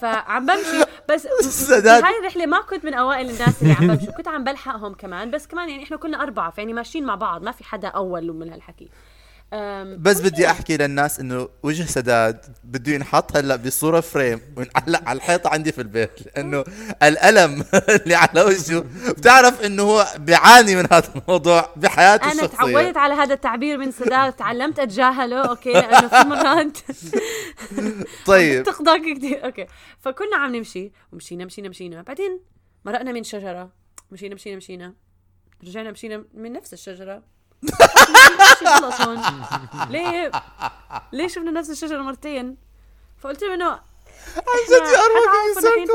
فعم 0.00 0.46
بمشي 0.46 0.84
بس. 1.08 1.26
هاي 1.72 2.18
الرحله 2.18 2.46
ما 2.46 2.60
كنت 2.60 2.84
من 2.84 2.94
أوائل 2.94 3.30
الناس 3.30 3.62
اللي 3.62 3.72
عم 3.72 3.86
بمشي 3.86 4.06
كنت 4.06 4.28
عم 4.28 4.44
بلحقهم 4.44 4.94
كمان 4.94 5.30
بس 5.30 5.46
كمان 5.46 5.68
يعني 5.68 5.82
إحنا 5.82 5.96
كنا 5.96 6.22
أربعة 6.22 6.50
فيعني 6.50 6.72
ماشيين 6.72 7.04
مع 7.04 7.14
بعض 7.14 7.42
ما 7.42 7.52
في 7.52 7.64
حدا 7.64 7.88
أول 7.88 8.32
من 8.32 8.50
هالحكي 8.52 8.88
بس 9.98 10.20
بدي 10.20 10.46
أحكي 10.50 10.76
للناس 10.76 11.20
إنه 11.20 11.48
وجه 11.62 11.82
سداد 11.84 12.56
بده 12.64 12.92
ينحط 12.92 13.36
هلأ 13.36 13.56
بصورة 13.56 14.00
frame 14.00 14.40
وينعلق 14.56 15.08
على 15.08 15.16
الحيطة 15.16 15.50
عندي 15.50 15.72
في 15.72 15.80
البيت 15.80 16.10
لأنه 16.26 16.64
الألم 17.02 17.64
اللي 18.02 18.14
على 18.14 18.42
وجهه. 18.42 18.84
بتعرف 19.08 19.60
إنه 19.62 19.82
هو 19.82 20.06
بيعاني 20.18 20.76
من 20.76 20.84
هذا 20.92 21.12
الموضوع 21.16 21.72
بحياته 21.76 22.24
أنا 22.24 22.32
الشخصية. 22.32 22.56
تعودت 22.56 22.96
على 22.96 23.14
هذا 23.14 23.34
التعبير 23.34 23.78
من 23.78 23.90
سداد 23.92 24.32
تعلمت 24.32 24.78
أتجاهله 24.78 25.48
okay 25.48 25.72
لأنه 25.72 26.08
في 26.08 26.28
مرات 26.28 26.78
طيب. 28.26 28.62
تخضعك 28.72 29.00
كثير. 29.16 29.44
okay. 29.44 29.66
فكنا 30.00 30.36
عم 30.36 30.56
نمشي 30.56 30.92
ومشينا 31.12 31.44
مشينا 31.44 31.68
مشينا. 31.68 32.02
بعدين 32.02 32.40
مرقنا 32.84 33.12
من 33.12 33.22
شجرة 33.24 33.72
مشينا 34.10 34.34
مشينا 34.34 34.56
مشينا. 34.56 34.94
رجعنا 35.64 35.90
مشينا 35.90 36.24
من 36.34 36.52
نفس 36.52 36.72
الشجرة. 36.72 37.37
غلط 38.66 39.00
هون؟ 39.00 39.22
ليه 39.92 40.30
ليه 41.12 41.28
شفنا 41.28 41.50
نفس 41.50 41.70
الشجرة 41.70 42.02
مرتين؟ 42.02 42.56
فقلت 43.18 43.42
له 43.42 43.54
إنه 43.54 43.80
عن 44.36 44.60
جد 44.68 44.86
يا 44.86 44.98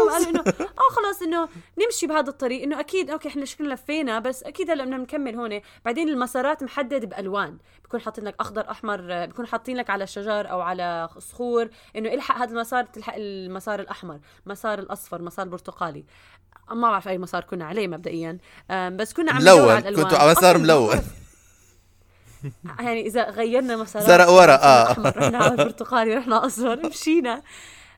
قالوا 0.10 0.30
إنه 0.30 0.44
آه 0.62 0.94
خلاص 0.96 1.22
إنه 1.22 1.50
نمشي 1.86 2.08
بهذا 2.08 2.30
الطريق 2.30 2.64
إنه 2.64 2.80
أكيد 2.80 3.10
okay 3.10 3.28
إحنا 3.28 3.46
شكلنا 3.46 3.74
لفينا 3.74 4.20
بس 4.20 4.44
أكيد 4.44 4.72
هلا 4.72 4.84
بدنا 4.84 4.98
نكمل 4.98 5.36
هون. 5.36 5.62
بعدين 5.86 6.10
المسارات 6.10 6.64
محدد 6.64 7.10
بألوان 7.10 7.58
بكون 7.86 8.02
حاطين 8.02 8.24
لك 8.24 8.36
أخضر 8.40 8.72
أحمر 8.72 9.26
بكون 9.26 9.48
حاطين 9.48 9.78
لك 9.78 9.90
على 9.90 10.08
شجر 10.08 10.52
أو 10.52 10.62
على 10.62 11.10
صخور 11.18 11.70
إنه 11.96 12.14
الحق 12.14 12.38
هذا 12.38 12.52
المسار 12.52 12.84
تلحق 12.84 13.14
المسار 13.18 13.80
الأحمر 13.80 14.20
مسار 14.46 14.80
الأصفر 14.80 15.22
مسار 15.22 15.46
البرتقالي. 15.46 16.06
ما 16.72 16.90
بعرف 16.90 17.08
أي 17.08 17.18
مسار 17.18 17.44
كنا 17.44 17.66
عليه 17.66 17.88
مبدئيا 17.88 18.38
بس 18.72 19.14
كنا 19.14 19.32
عم 19.32 19.42
ملون 19.42 19.80
كنتوا 19.80 20.18
على 20.18 20.32
مسار 20.32 20.58
ملون. 20.58 21.02
يعني 22.80 23.02
إذا 23.08 23.30
غيرنا 23.30 23.76
مسارات 23.76 24.08
زرق 24.08 24.30
ورا، 24.30 24.56
رحنا 24.56 24.64
آه. 24.64 24.84
أحمر 24.92 25.18
رحنا 25.18 25.38
على 25.38 25.56
برتقالي 25.56 26.16
رحنا 26.16 26.46
اصفر 26.46 26.88
مشينا. 26.90 27.44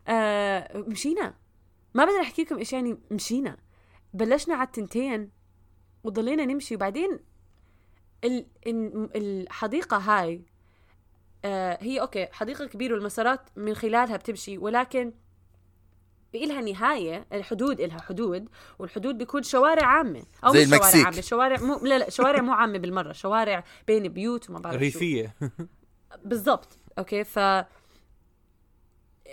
آه 0.08 0.78
مشينا. 0.78 1.34
ما 1.94 2.06
بدي 2.06 2.22
احكي 2.22 2.42
لكم 2.44 2.58
إيش 2.58 2.74
يعني 2.74 2.98
مشينا. 3.12 3.58
بلشنا 4.14 4.56
على 4.56 4.66
التنتين 4.68 5.30
وضلينا 6.04 6.46
نمشي. 6.46 6.76
وبعدين 6.76 7.20
ال- 8.24 8.48
ال- 8.68 9.10
الحديقة 9.16 9.98
هاي 9.98 10.46
آه 11.46 11.78
هي 11.82 12.02
okay 12.02 12.28
حديقة 12.32 12.66
كبيرة 12.66 12.94
والمسارات 12.94 13.50
من 13.56 13.74
خلالها 13.76 14.18
بتمشي. 14.18 14.58
ولكن 14.58 15.14
إلها 16.36 16.62
نهاية 16.62 17.26
الحدود 17.34 17.82
إلها 17.82 18.02
حدود 18.02 18.50
والحدود 18.80 19.18
بيكون 19.18 19.44
شوارع 19.44 19.88
عامة. 19.88 20.24
أو 20.46 20.54
زي 20.54 20.60
مش 20.60 20.66
شوارع 20.68 20.78
المكسيك. 20.78 21.06
عامة 21.06 21.22
شوارع 21.22 21.58
مو 21.62 21.80
لا 21.84 21.98
لا 21.98 22.10
شوارع 22.10 22.42
مو 22.42 22.52
عامة 22.54 22.78
بالمرة 22.78 23.12
شوارع 23.12 23.64
بين 23.88 24.08
بيوت 24.08 24.50
وما 24.50 24.60
بعرف. 24.60 24.80
ريفية. 24.80 25.36
بالضبط 26.26 26.78
okay؟ 27.00 27.24
ف 27.24 27.40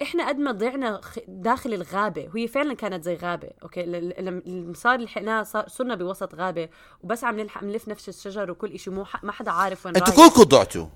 إحنا 0.03 0.29
قد 0.29 0.37
ما 0.39 0.53
ضعنا 0.53 1.01
خ- 1.03 1.19
داخل 1.29 1.75
الغابة 1.75 2.29
وهي 2.35 2.49
فعلا 2.49 2.75
كانت 2.75 3.05
زي 3.05 3.17
غابة 3.17 3.51
okay؟ 3.63 3.83
لما 4.19 4.73
لحقناه 4.87 5.43
صار- 5.43 5.69
صرنا 5.69 5.95
بوسط 5.95 6.35
غابة 6.35 6.69
وبس 7.03 7.25
عم 7.25 7.41
نلحق 7.41 7.65
نلف 7.65 7.89
نفس 7.89 8.09
الشجر 8.09 8.51
وكل 8.51 8.79
شيء 8.79 8.93
مو 8.93 9.07
ما 9.23 9.33
حدا 9.33 9.51
عارف 9.51 9.87
وين 9.87 9.97
أنتوا 9.97 10.15
كلكم 10.15 10.43
ضعتوا. 10.43 10.87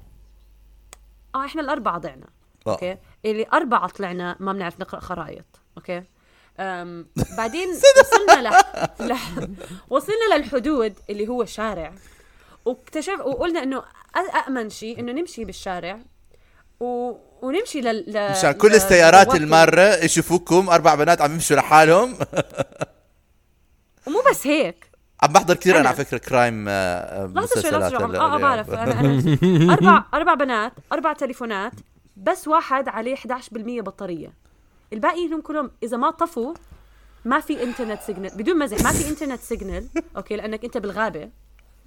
آه 1.35 1.45
إحنا 1.45 1.63
الأربعة 1.63 1.99
ضعنا 1.99 2.27
آه. 2.67 2.71
okay؟ 2.73 2.97
اللي 3.31 3.47
أربعة 3.53 3.89
طلعنا 3.89 4.37
ما 4.41 4.53
بنعرف 4.53 4.81
نقرأ 4.81 5.01
خرائط 5.01 5.45
okay؟ 5.77 6.03
أم 6.61 7.07
بعدين 7.39 7.69
وصلنا 8.01 8.49
ل... 8.49 8.53
ل... 9.13 9.17
وصلنا 9.91 10.35
للحدود 10.37 10.95
اللي 11.11 11.29
هو 11.29 11.45
شارع 11.45 11.93
واكتشف 12.65 13.21
وقلنا 13.21 13.63
إنه 13.63 13.81
أ- 14.17 14.49
امن 14.49 14.71
شيء 14.71 15.01
إنه 15.01 15.13
نمشي 15.13 15.45
بالشارع 15.45 15.99
و... 16.81 17.13
ونمشي 17.43 17.81
لل 17.81 18.05
ل... 18.13 18.31
مشان 18.31 18.53
كل 18.53 18.71
ل- 18.71 18.75
السيارات 18.75 19.27
لوقت- 19.27 19.41
المارة 19.41 20.05
يشوفوكم 20.05 20.69
أربع 20.71 20.95
بنات 20.95 21.21
عم 21.21 21.33
يمشوا 21.33 21.57
لحالهم. 21.57 22.15
ومو 24.07 24.23
بس 24.31 24.47
هيك. 24.47 24.91
عم 25.23 25.33
بحضر 25.33 25.55
كثير 25.55 25.73
أنا 25.73 25.81
أنا. 25.81 25.89
على 25.89 25.97
فكرة 26.05 26.19
crime 26.19 26.65
آه، 26.69 27.27
لحظه 27.35 27.61
شوي 27.63 27.71
هلا 27.71 27.87
آه 27.87 27.95
آه 27.95 28.37
اليوم. 28.37 28.39
بعرف 28.43 28.71
أنا 28.71 29.01
أنا 29.01 29.73
أربع 29.75 30.05
أربع 30.15 30.35
بنات 30.35 30.73
أربع 30.93 31.13
تليفونات. 31.13 31.73
بس 32.17 32.49
واحد 32.49 32.89
عليه 32.89 33.17
11% 33.17 33.21
بطارية. 33.81 34.33
الباقي 34.93 35.29
لهم 35.29 35.41
كلهم 35.41 35.71
إذا 35.83 35.97
ما 35.97 36.11
طفوا 36.11 36.55
ما 37.25 37.41
في 37.41 37.63
internet 37.63 38.01
signal. 38.03 38.31
بدون 38.37 38.59
مزح 38.59 38.85
ما 38.85 38.91
في 38.93 39.09
internet 39.09 39.41
signal 39.41 39.89
okay؟ 40.17 40.37
لأنك 40.37 40.65
أنت 40.65 40.77
بالغابة 40.79 41.31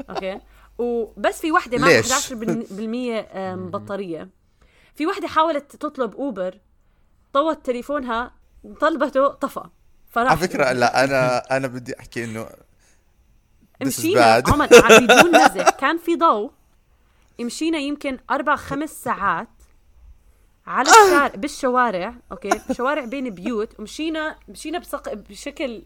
okay؟ 0.09 0.39
وبس 0.77 1.39
في 1.41 1.51
وحدة 1.51 1.77
ليش؟ 1.77 2.11
11% 2.13 2.33
آم، 3.35 3.69
بطارية. 3.69 4.29
في 4.95 5.07
وحدة 5.07 5.27
حاولت 5.27 5.75
تطلب 5.75 6.15
أوبر 6.15 6.59
طوت 7.33 7.65
تليفونها 7.65 8.31
طلبته 8.79 9.27
طفى. 9.27 9.63
فراح. 10.09 10.31
على 10.31 10.39
فكرة 10.39 10.71
لا 10.71 11.03
أنا 11.03 11.37
أنا 11.57 11.67
بدي 11.67 11.99
أحكي 11.99 12.23
إنه 12.23 12.45
This 12.45 13.87
is 13.87 13.87
مشينا. 13.99 14.43
عمر 14.47 14.67
عم 14.83 15.05
بدون 15.07 15.31
مزح. 15.45 15.69
كان 15.69 15.97
في 15.97 16.15
ضوء 16.15 16.51
مشينا 17.41 17.77
يمكن 17.77 18.19
أربع 18.31 18.55
خمس 18.55 18.89
ساعات. 19.03 19.47
على 20.69 20.89
الشارع 20.89 21.27
بالشوارع 21.27 22.13
أوكي؟ 22.31 22.49
شوارع 22.71 23.05
بين 23.05 23.29
بيوت 23.29 23.79
ومشينا 23.79 24.35
مشينا 24.47 24.79
بسق... 24.79 25.13
بشكل 25.13 25.83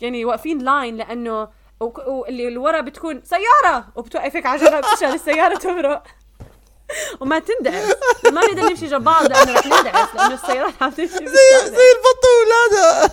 يعني 0.00 0.24
واقفين 0.24 0.58
لاين 0.58 0.96
لأنه 0.96 1.48
واللي 1.80 2.48
اللي 2.48 2.58
ورا 2.58 2.80
بتكون 2.80 3.22
سيارة! 3.24 3.88
وبتوقفك 3.96 4.46
على 4.46 4.60
جنب 4.60 4.84
عشان 4.84 5.12
السيارة 5.12 5.58
تمرق 5.58 6.02
وما 7.20 7.38
تندعس. 7.38 7.94
ما 8.24 8.40
نقدر 8.40 8.62
نمشي 8.62 8.86
جنب 8.86 9.04
بعض 9.04 9.26
لأنه 9.26 9.52
رح 9.52 9.66
ندعس 9.66 10.14
لأنه 10.14 10.34
السيارات 10.34 10.82
عم 10.82 10.90
تمشي 10.90 11.26
زي. 11.26 11.70
زي 11.70 11.92
وأولادها 12.04 13.08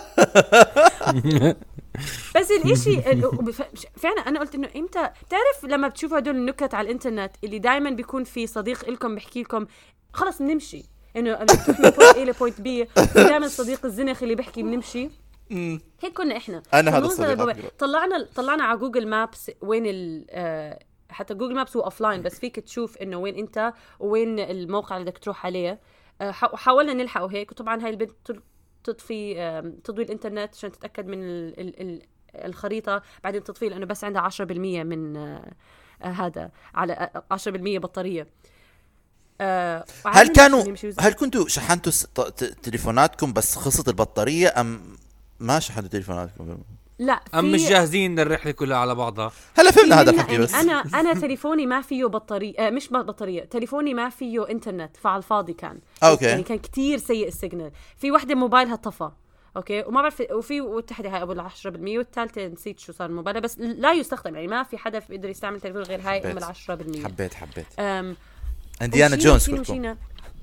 بس 2.35 2.51
الإشي 2.51 3.01
فعلا 3.97 4.27
أنا 4.27 4.39
قلت 4.39 4.55
إنه 4.55 4.69
إمتى 4.75 5.09
بتعرف 5.27 5.63
لما 5.63 5.87
بتشوفوا 5.87 6.17
هدول 6.17 6.35
النكت 6.35 6.73
على 6.73 6.85
الإنترنت 6.85 7.31
اللي 7.43 7.59
دائما 7.59 7.89
بيكون 7.89 8.23
في 8.23 8.47
صديق 8.47 8.89
لكم 8.89 9.15
بيحكي 9.15 9.41
لكم 9.41 9.65
خلص 10.13 10.39
بنمشي 10.41 10.83
إنه 11.17 11.39
من 11.39 11.45
point 11.89 11.99
A 12.15 12.25
ل 12.25 12.31
point 12.31 12.61
B 12.61 12.87
دائما 13.15 13.47
صديق 13.47 13.85
الزنخ 13.85 14.23
اللي 14.23 14.35
بيحكي 14.35 14.63
بنمشي. 14.63 15.09
هيك 16.01 16.13
كنا 16.17 16.37
إحنا. 16.37 16.63
أنا 16.73 16.91
هذا 16.91 16.97
الصديق. 17.05 17.73
طلعنا 17.79 18.27
طلعنا 18.35 18.63
على 18.63 18.79
Google 18.79 19.07
Maps 19.07 19.51
وين 19.61 19.85
ال 19.85 20.25
آه، 20.29 20.79
حتى 21.09 21.33
Google 21.33 21.55
Maps 21.55 21.77
هو 21.77 21.83
offline 21.83 22.21
بس 22.21 22.39
فيك 22.39 22.59
تشوف 22.59 22.97
إنه 22.97 23.17
وين 23.17 23.35
أنت 23.35 23.73
وين 23.99 24.39
الموقع 24.39 24.97
اللي 24.97 25.11
بدك 25.11 25.17
تروح 25.17 25.45
عليه. 25.45 25.79
آه، 26.21 26.31
حا- 26.31 26.55
حاولنا 26.55 26.93
نلحقه 26.93 27.27
هيك. 27.31 27.51
وطبعا 27.51 27.83
هاي 27.83 27.89
البنت 27.89 28.11
تطفي 28.83 29.33
تضوي 29.83 30.03
الإنترنت 30.05 30.55
عشان 30.55 30.71
تتأكد 30.71 31.07
من 31.07 31.23
ال 31.23 31.59
ال 31.59 31.81
ال 31.81 32.01
الخريطة. 32.45 33.01
بعدين 33.23 33.43
تطفي 33.43 33.69
لأنه 33.69 33.85
بس 33.85 34.03
عندها 34.03 34.21
10% 34.21 34.41
من 34.83 35.17
آه، 35.17 35.51
آه، 36.01 36.05
هذا 36.07 36.51
على 36.75 36.93
آه، 36.93 37.23
10% 37.31 37.79
بطارية. 37.79 38.27
آه، 39.41 39.85
هل 40.05 40.27
كانوا 40.27 40.63
هل 40.99 41.13
كنتوا 41.13 41.47
شحنتوا 41.47 41.91
تليفوناتكم 42.63 43.33
بس 43.33 43.55
خلصت 43.55 43.87
البطارية 43.87 44.53
أم 44.57 44.81
ما 45.39 45.59
شحنتوا 45.59 45.89
تليفوناتكم؟ 45.89 46.57
لا 46.99 47.13
أم 47.13 47.51
مش 47.51 47.61
جاهزين 47.69 48.19
للرحله 48.19 48.51
كلها 48.51 48.77
على 48.77 48.95
بعضها؟ 48.95 49.31
هلا 49.57 49.71
فهمنا 49.71 50.01
هذا 50.01 50.11
الحكي 50.11 50.37
بس. 50.37 50.53
أنا 50.53 50.83
أنا 50.93 51.13
تليفوني 51.21 51.65
ما 51.65 51.81
فيه 51.81 52.05
بطارية 52.05 52.53
آه 52.59 52.69
مش 52.69 52.89
بطارية 52.91 53.43
تليفوني 53.43 53.93
ما 53.93 54.09
فيه 54.09 54.49
إنترنت 54.49 54.97
فعلى 54.97 55.17
الفاضي 55.17 55.53
كان. 55.53 55.79
أوكي. 56.03 56.25
يعني 56.25 56.43
كان 56.43 56.57
كتير 56.57 56.97
سيء 56.97 57.27
ال 57.27 57.33
signal. 57.33 57.71
في 57.97 58.11
وحدة 58.11 58.35
موبايلها 58.35 58.75
طفى 58.75 59.09
أوكي؟ 59.57 59.83
وما 59.83 60.01
بعرف 60.01 60.23
وفي 60.31 60.61
والتحدي 60.61 61.07
هاي 61.07 61.21
أبو 61.21 61.31
ال 61.31 61.49
10% 61.49 61.65
والثالثة 61.65 62.47
نسيت 62.47 62.79
شو 62.79 62.93
صار 62.93 63.09
الموبايل 63.09 63.41
بس 63.41 63.57
لا 63.59 63.93
يستخدم. 63.93 64.35
يعني 64.35 64.47
ما 64.47 64.63
في 64.63 64.77
حدا 64.77 64.99
بيقدر 65.09 65.29
يستعمل 65.29 65.61
تليفون 65.61 65.81
غير 65.83 66.01
هاي 66.01 66.31
أم 66.31 66.37
ال 66.37 66.43
10% 66.43 67.03
حبيت 67.05 67.33
حبيت. 67.33 67.65
أم، 67.79 68.15
انديانا 68.81 69.15
جونز 69.15 69.41
مشينا- 69.43 69.57
كلكم 69.57 69.71
مشينا. 69.73 69.97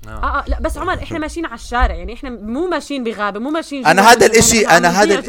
آه. 0.07 0.09
آه 0.09 0.39
آه 0.39 0.45
لا 0.47 0.59
بس 0.59 0.77
عمر 0.77 0.93
إحنا 0.93 1.19
ماشيين 1.19 1.45
على 1.45 1.55
الشارع 1.55 1.95
يعني 1.95 2.13
إحنا 2.13 2.29
مو 2.29 2.67
ماشيين 2.67 3.03
بغابة 3.03 3.39
مو 3.39 3.49
ماشيين 3.49 3.85
أنا 3.85 4.01
هذا 4.11 4.25
الإشي 4.25 4.67
أنا 4.67 4.89
هذا 4.89 5.21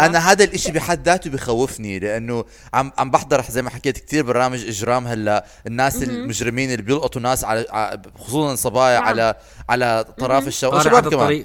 أنا 0.00 0.18
هذا 0.18 0.44
الإشي 0.44 0.72
بحد 0.72 1.06
ذاته 1.08 1.30
بخوفني 1.30 1.98
لأنه 1.98 2.44
عم 2.74 2.92
عم 2.98 3.10
بحضر 3.10 3.42
زي 3.50 3.62
ما 3.62 3.70
حكيت 3.70 3.98
كثير 3.98 4.22
برامج 4.24 4.64
إجرام 4.68 5.06
هلا 5.06 5.44
الناس 5.66 6.02
المجرمين 6.02 6.70
اللي 6.70 6.82
بيلقطوا 6.82 7.20
ناس 7.22 7.44
على 7.44 7.66
ع- 7.70 7.96
خصوصا 8.18 8.54
صبايا 8.54 8.98
نعم. 8.98 9.08
على 9.08 9.34
على 9.68 10.04
طرف 10.18 10.46
الشوارع 10.46 10.78
وشباب 10.80 11.08
كمان. 11.14 11.44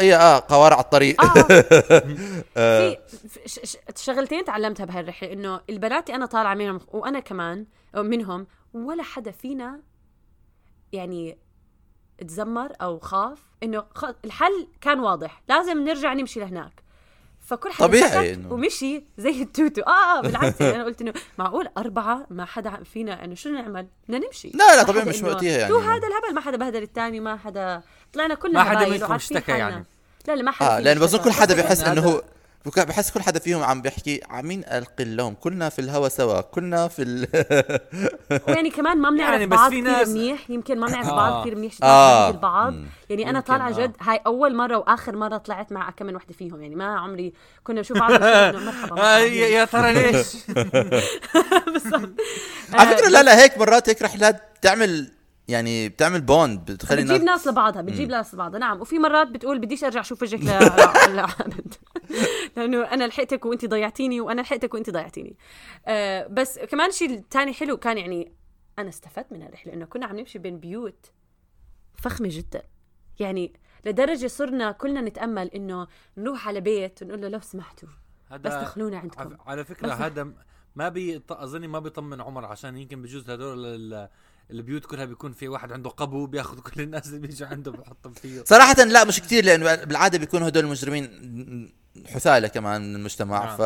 إيه، 0.00 0.16
آه 0.16 0.44
قوارع 0.48 0.76
على 0.76 0.84
الطريق. 0.84 1.16
آه. 2.56 2.98
في 3.28 3.46
في 3.94 4.02
شغلتين 4.04 4.44
تعلمتها 4.44 4.84
بهاي 4.86 5.00
الرحله 5.00 5.32
إنه 5.32 5.60
البنات 5.70 6.06
اللي 6.06 6.16
أنا 6.16 6.26
طالعة 6.26 6.54
منهم 6.54 6.80
وأنا 6.92 7.20
كمان 7.20 7.64
منهم 7.96 8.46
ولا 8.74 9.02
حدا 9.02 9.30
فينا 9.30 9.80
يعني 10.92 11.38
تزمر 12.28 12.72
أو 12.82 12.98
خاف 12.98 13.38
إنه 13.62 13.84
خ... 13.94 14.04
الحل 14.24 14.68
كان 14.80 15.00
واضح 15.00 15.42
لازم 15.48 15.84
نرجع 15.84 16.12
نمشي 16.12 16.40
لهناك 16.40 16.82
فكل 17.40 17.72
حدا 17.72 17.86
طبيعي 17.86 18.34
إنه- 18.36 18.52
ومشي 18.52 19.04
زي 19.18 19.42
التوتو 19.42 19.82
آه 19.82 20.18
آه 20.18 20.20
بالعكس 20.20 20.60
يعني 20.60 20.76
أنا 20.76 20.84
قلت 20.84 21.00
إنه 21.00 21.12
معقول 21.38 21.68
أربعة 21.78 22.26
ما 22.30 22.44
حدا 22.44 22.70
فينا 22.84 23.24
إنه 23.24 23.34
شو 23.34 23.48
نعمل 23.48 23.86
بدنا 24.08 24.26
نمشي 24.26 24.50
لا، 24.54 24.76
لا، 24.76 24.82
طبيعي 24.82 25.04
مش 25.04 25.22
وقتها 25.22 25.48
يعني. 25.58 25.68
شو 25.68 25.78
هذا 25.78 26.08
الهبل 26.08 26.34
ما 26.34 26.40
حدا 26.40 26.56
بهدل 26.56 26.82
الثاني 26.82 27.20
ما 27.20 27.36
حدا 27.36 27.82
طلعنا 28.12 28.34
كلنا 28.34 28.64
ما 28.64 28.70
حدا 28.70 28.88
منكم 28.88 29.12
اشتكى. 29.12 29.52
يعني. 29.52 29.84
لا 30.28 30.36
لا 30.36 30.42
ما 30.42 30.50
حدا 30.50 30.68
آه 30.70 30.76
فينا 30.76 30.84
لأن 30.88 30.98
بظن. 30.98 31.18
كل 31.18 31.30
حدا 31.32 31.54
بحس 31.62 31.80
هذا- 31.80 31.92
إنه 31.92 32.00
هو 32.00 32.22
بحس 32.64 33.10
كل 33.10 33.20
حدا 33.22 33.38
فيهم 33.38 33.62
عم 33.62 33.82
بيحكي 33.82 34.20
عمين 34.30 34.64
القي 34.64 35.04
اللوم 35.04 35.34
كلنا 35.34 35.68
في 35.68 35.78
الهوا 35.78 36.08
سوا 36.08 36.40
كلنا 36.40 36.88
في 36.88 37.02
ال... 37.02 37.26
ويعني 38.48 38.70
كمان 38.70 38.98
ما 38.98 39.10
بنعرف 39.10 39.32
يعني 39.32 39.46
بعض 39.46 39.70
كثير 39.70 39.82
ناس- 39.84 40.08
منيح 40.08 40.50
يمكن 40.50 40.78
ما 40.80 40.86
بنعرف 40.86 41.06
آه. 41.08 41.16
بعض 41.16 41.40
كثير 41.42 41.56
منيح 41.56 41.72
آه. 41.82 41.86
آه. 41.86 42.30
البعض 42.30 42.72
مم. 42.72 42.86
يعني 43.10 43.30
أنا 43.30 43.40
طالعة 43.40 43.68
آه. 43.68 43.72
جد 43.72 43.92
هاي 44.00 44.20
أول 44.26 44.56
مرة 44.56 44.76
وآخر 44.78 45.16
مرة 45.16 45.36
طلعت 45.36 45.72
مع 45.72 45.90
كم 45.90 46.06
من 46.06 46.16
وحدة 46.16 46.34
فيهم 46.34 46.62
يعني 46.62 46.74
ما 46.74 46.98
عمري 46.98 47.32
كنا 47.64 47.80
نشوف 47.80 47.98
بعض 47.98 48.10
مرحبا 48.54 49.02
آه، 49.02 49.18
يا 49.18 49.64
ترى 49.64 49.92
ليش 49.92 50.36
بالضبط. 51.72 52.10
على 52.72 52.90
آه، 52.92 52.96
فكرة 52.96 53.08
لا 53.08 53.22
لا 53.22 53.42
هيك 53.42 53.58
مرات 53.58 53.88
هيك 53.88 54.02
رحلات 54.02 54.42
بتعمل 54.60 55.12
يعني 55.48 55.88
بتعمل 55.88 56.20
بوند 56.20 56.70
بتخلي 56.70 57.02
بتجيب 57.02 57.22
ناس 57.22 57.46
لبعضها 57.46 57.82
بتجيب 57.82 58.08
ناس 58.10 58.34
لبعضها 58.34 58.58
نعم 58.58 58.80
وفي 58.80 58.98
مرات 58.98 59.26
بتقول 59.28 59.58
بديش 59.58 59.84
أرجع 59.84 60.00
أشوف 60.00 60.22
وجهك 60.22 60.40
ل- 60.40 61.14
لعبد 61.16 61.74
لأنه 62.56 62.82
أنا 62.82 63.04
لحقتك 63.04 63.46
وأنت 63.46 63.64
ضيعتيني 63.64 64.20
وأنا 64.20 64.40
لحقتك 64.40 64.74
وأنت 64.74 64.90
ضيعتيني. 64.90 65.36
آه 65.86 66.26
بس 66.26 66.58
كمان 66.58 66.90
شيء 66.90 67.10
الثاني 67.10 67.52
حلو 67.52 67.76
كان 67.76 67.98
يعني 67.98 68.32
أنا 68.78 68.88
استفدت 68.88 69.32
من 69.32 69.42
الرحلة 69.42 69.72
إنه 69.72 69.84
كنا 69.84 70.06
عم 70.06 70.16
نمشي 70.18 70.38
بين 70.38 70.58
بيوت 70.60 71.06
فخمة 71.94 72.28
جدا. 72.32 72.62
يعني 73.20 73.52
لدرجة 73.84 74.26
صرنا 74.26 74.72
كلنا 74.72 75.00
نتأمل 75.00 75.48
إنه 75.48 75.86
نروح 76.16 76.48
على 76.48 76.60
بيت 76.60 77.02
ونقول 77.02 77.20
له 77.22 77.28
لو 77.28 77.40
سمحتوا 77.40 77.88
بس 78.30 78.52
دخلونا 78.52 78.98
عندكم. 78.98 79.36
على 79.46 79.64
فكرة 79.64 79.92
هذا 79.92 80.32
ما 80.76 80.88
بي 80.88 81.22
أظني 81.30 81.68
ما 81.68 81.78
بيطمن 81.78 82.20
عمر 82.20 82.44
عشان 82.44 82.76
يمكن 82.76 83.02
بجوز 83.02 83.30
هدول 83.30 83.66
ال- 83.66 84.08
البيوت 84.50 84.84
كلها 84.86 85.04
بيكون 85.04 85.32
في 85.32 85.48
واحد 85.48 85.72
عنده 85.72 85.90
قبو 85.90 86.26
بياخذ 86.26 86.60
كل 86.60 86.80
الناس 86.80 87.08
اللي 87.08 87.18
بيجوا 87.18 87.48
عنده 87.48 87.72
بحطهم 87.72 88.12
فيه. 88.12 88.44
صراحة 88.44 88.84
لا 88.84 89.04
مش 89.04 89.20
كتير 89.20 89.44
لأنه 89.44 89.84
بالعادة 89.84 90.18
بيكونوا 90.18 90.48
هدول 90.48 90.64
المجرمين 90.64 91.08
حثالة 92.06 92.48
كمان 92.48 92.88
من 92.88 92.96
المجتمع 92.96 93.44
نعم. 93.44 93.56
ف... 93.56 93.62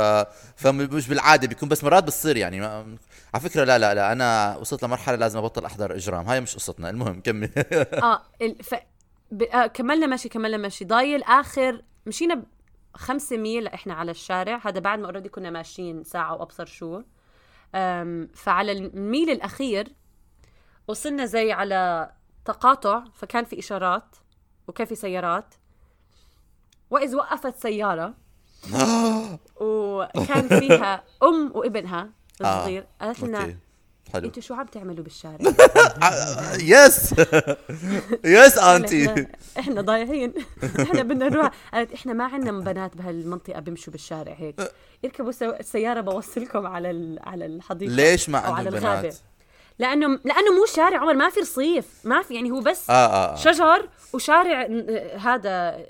فمش 0.57 1.09
بالعادة 1.09 1.49
بيكون 1.49 1.69
بس 1.69 1.85
مرات 1.85 2.05
بتصير 2.05 2.37
يعني. 2.37 2.61
ما... 2.61 2.97
على 3.35 3.43
فكرة 3.43 3.65
لا 3.65 3.79
لا 3.79 3.95
لا 3.95 4.13
أنا 4.13 4.57
وصلت 4.57 4.83
لمرحلة 4.85 5.17
لازم 5.17 5.39
أبطل 5.39 5.65
أحضر 5.65 5.95
إجرام. 5.95 6.29
هاي 6.29 6.41
مش 6.41 6.55
قصتنا. 6.55 6.91
المهم 6.91 7.21
كمل. 7.21 7.51
آه 8.03 8.23
ال... 8.43 8.65
ف... 8.65 8.75
ب... 9.31 9.43
آه 9.43 9.67
كملنا 9.67 10.07
ماشي 10.07 10.29
كملنا 10.29 10.57
ماشي 10.57 10.85
ضايل 10.85 11.23
آخر 11.23 11.83
مشينا 12.07 12.35
ب- 12.35 12.45
خمسة 12.95 13.37
ميل 13.37 13.67
إحنا 13.69 13.95
على 13.95 14.11
الشارع. 14.11 14.61
هذا 14.65 14.81
بعد 14.81 14.99
ما 14.99 15.07
already 15.07 15.29
كنا 15.29 15.51
ماشيين 15.51 16.05
ساعة 16.05 16.35
وابصر 16.35 16.67
شو. 16.67 17.03
أم... 17.75 18.29
فعلى 18.35 18.73
الميل 18.73 19.31
الأخير 19.31 19.89
وصلنا 20.89 21.27
زي 21.27 21.53
على 21.53 22.11
تقاطع 22.45 23.05
فكان 23.15 23.45
في 23.45 23.59
إشارات 23.59 24.17
وكان 24.69 24.87
في 24.87 24.95
سيارات. 24.95 25.55
وإذ 26.95 27.17
وقفت 27.17 27.63
سيارة. 27.63 28.15
وكان 29.61 30.49
فيها 30.61 31.03
أم 31.23 31.53
وابنها 31.55 32.09
آه، 32.43 32.59
الصغير. 32.59 32.87
قالت 33.01 33.23
لنا 33.23 33.57
حلو. 34.13 34.27
أنتوا 34.27 34.43
شو 34.43 34.55
عم 34.55 34.67
تعملوا 34.67 35.05
بالشارع؟ 35.05 35.39
يس 36.61 37.15
يس 38.25 38.59
أنتي 38.59 39.27
إحنا, 39.59 39.81
ضايعين. 39.81 40.35
إحنا 40.81 41.03
بدنا 41.03 41.29
نروح. 41.29 41.51
قالت 41.75 41.93
إحنا 41.93 42.13
ما 42.13 42.25
عندنا 42.25 42.53
بنات 42.73 42.97
بهالمنطقة 42.97 43.61
بيمشوا 43.61 43.93
بالشارع 43.93 44.35
هيك. 44.39 44.61
اركبوا 45.05 45.33
السياره 45.61 46.01
بوصلكم 46.01 46.67
على 46.67 47.19
على 47.25 47.47
الحديقة 47.47 47.93
ليش 47.93 48.29
ما 48.29 48.61
الغابة. 48.61 48.79
بنات؟ 48.79 49.17
لأنه 49.79 50.07
لأنه 50.07 50.53
مو 50.59 50.67
شارع 50.67 50.99
عمر 50.99 51.15
ما 51.15 51.31
في 51.31 51.41
رصيف. 51.41 51.87
ما 52.05 52.23
في 52.23 52.35
يعني 52.35 52.51
هو 52.51 52.61
بس 52.61 52.91
آه 52.91 52.93
آه, 52.93 53.33
آه. 53.33 53.37
شجر 53.37 53.89
وشارع 54.13 54.69
هذا 55.19 55.87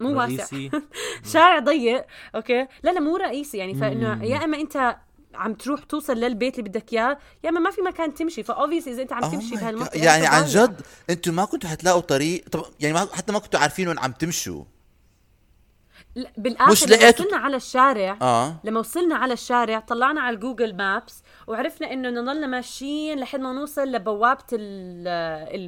مو 0.00 0.18
واسع. 0.18 0.56
شارع 1.32 1.58
ضيق 1.58 2.04
أوكي؟ 2.34 2.66
لا 2.82 2.90
لا 2.90 3.00
مو 3.00 3.16
رئيسي. 3.16 3.58
يعني 3.58 3.74
فانه 3.74 4.24
يا 4.24 4.44
إما 4.44 4.60
أنت 4.60 4.96
عم 5.34 5.54
تروح 5.54 5.80
توصل 5.84 6.16
للبيت 6.16 6.58
اللي 6.58 6.70
بدك 6.70 6.92
إياه 6.92 7.18
يا 7.44 7.48
إما 7.48 7.60
ما 7.60 7.70
في 7.70 7.80
مكان 7.82 8.14
تمشي. 8.14 8.42
ف 8.42 8.47
obviously 8.47 8.92
إذا 8.94 9.02
أنت 9.02 9.12
عم 9.12 9.22
Oh 9.22 9.26
تمشي 9.32 9.56
God. 9.56 9.60
بهالمنطقة 9.60 10.04
يعني 10.04 10.26
عن. 10.26 10.44
جد 10.44 10.80
أنتم 11.10 11.34
ما 11.36 11.44
كنتوا 11.44 11.70
حتلاقوا 11.70 12.00
طريق 12.00 12.48
طب 12.48 12.64
يعني 12.80 12.94
ما 12.94 13.08
حتى 13.12 13.32
ما 13.32 13.38
كنتوا 13.38 13.60
عارفين 13.60 13.88
وين 13.88 13.98
عم 13.98 14.12
تمشوا. 14.12 14.64
بالاخر 16.36 16.72
مش 16.72 16.84
لما 16.84 16.94
لقيتوا- 16.96 17.20
وصلنا 17.26 17.36
على 17.36 17.56
الشارع 17.56 18.18
آه. 18.22 18.56
لما 18.64 18.80
وصلنا 18.80 19.14
على 19.16 19.32
الشارع 19.32 19.80
طلعنا 19.80 20.20
على 20.20 20.34
ال 20.34 20.40
Google 20.40 20.76
Maps 20.76 21.22
وعرفنا 21.46 21.92
إنه 21.92 22.10
نضلنا 22.10 22.46
ماشيين 22.46 23.20
لحد 23.20 23.40
ما 23.40 23.52
نوصل 23.52 23.92
لبوابة 23.92 24.44
ال- 24.52 25.08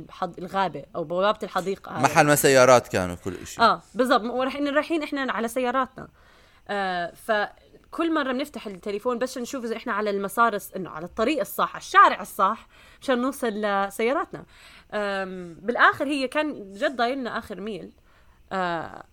الحض... 0.05 0.39
الغابة 0.39 0.85
أو 0.97 1.05
بوابة 1.05 1.39
الحديقة. 1.43 1.99
محل 2.01 2.27
ما 2.27 2.35
سيارات 2.35 2.89
كانوا 2.89 3.17
كل 3.17 3.47
شيء 3.47 3.65
آه 3.65 3.83
بالضبط. 3.95 4.23
ورايحين 4.25 4.69
رايحين 4.69 5.03
إحنا 5.03 5.33
على 5.33 5.49
سياراتنا. 5.49 6.09
آه 6.69 7.13
فكل 7.27 8.15
مرة 8.15 8.33
بنفتح 8.33 8.67
التليفون 8.67 9.19
بس 9.19 9.39
نشوف 9.39 9.65
إذا 9.65 9.77
إحنا 9.77 9.93
على 9.93 10.11
المسار 10.11 10.59
إنه 10.77 10.91
على 10.91 11.05
الطريق 11.05 11.41
الصح 11.41 11.71
على 11.75 11.81
الشارع 11.81 12.21
الصح 12.21 12.67
مشان 13.03 13.19
نوصل 13.23 13.49
لسياراتنا. 13.49 14.45
بالآخر 15.63 16.07
هي 16.07 16.29
كان 16.29 16.73
جد 16.73 16.97
ضايلنا 16.97 17.39
آخر 17.39 17.61
ميل. 17.61 17.91
آه 18.53 19.05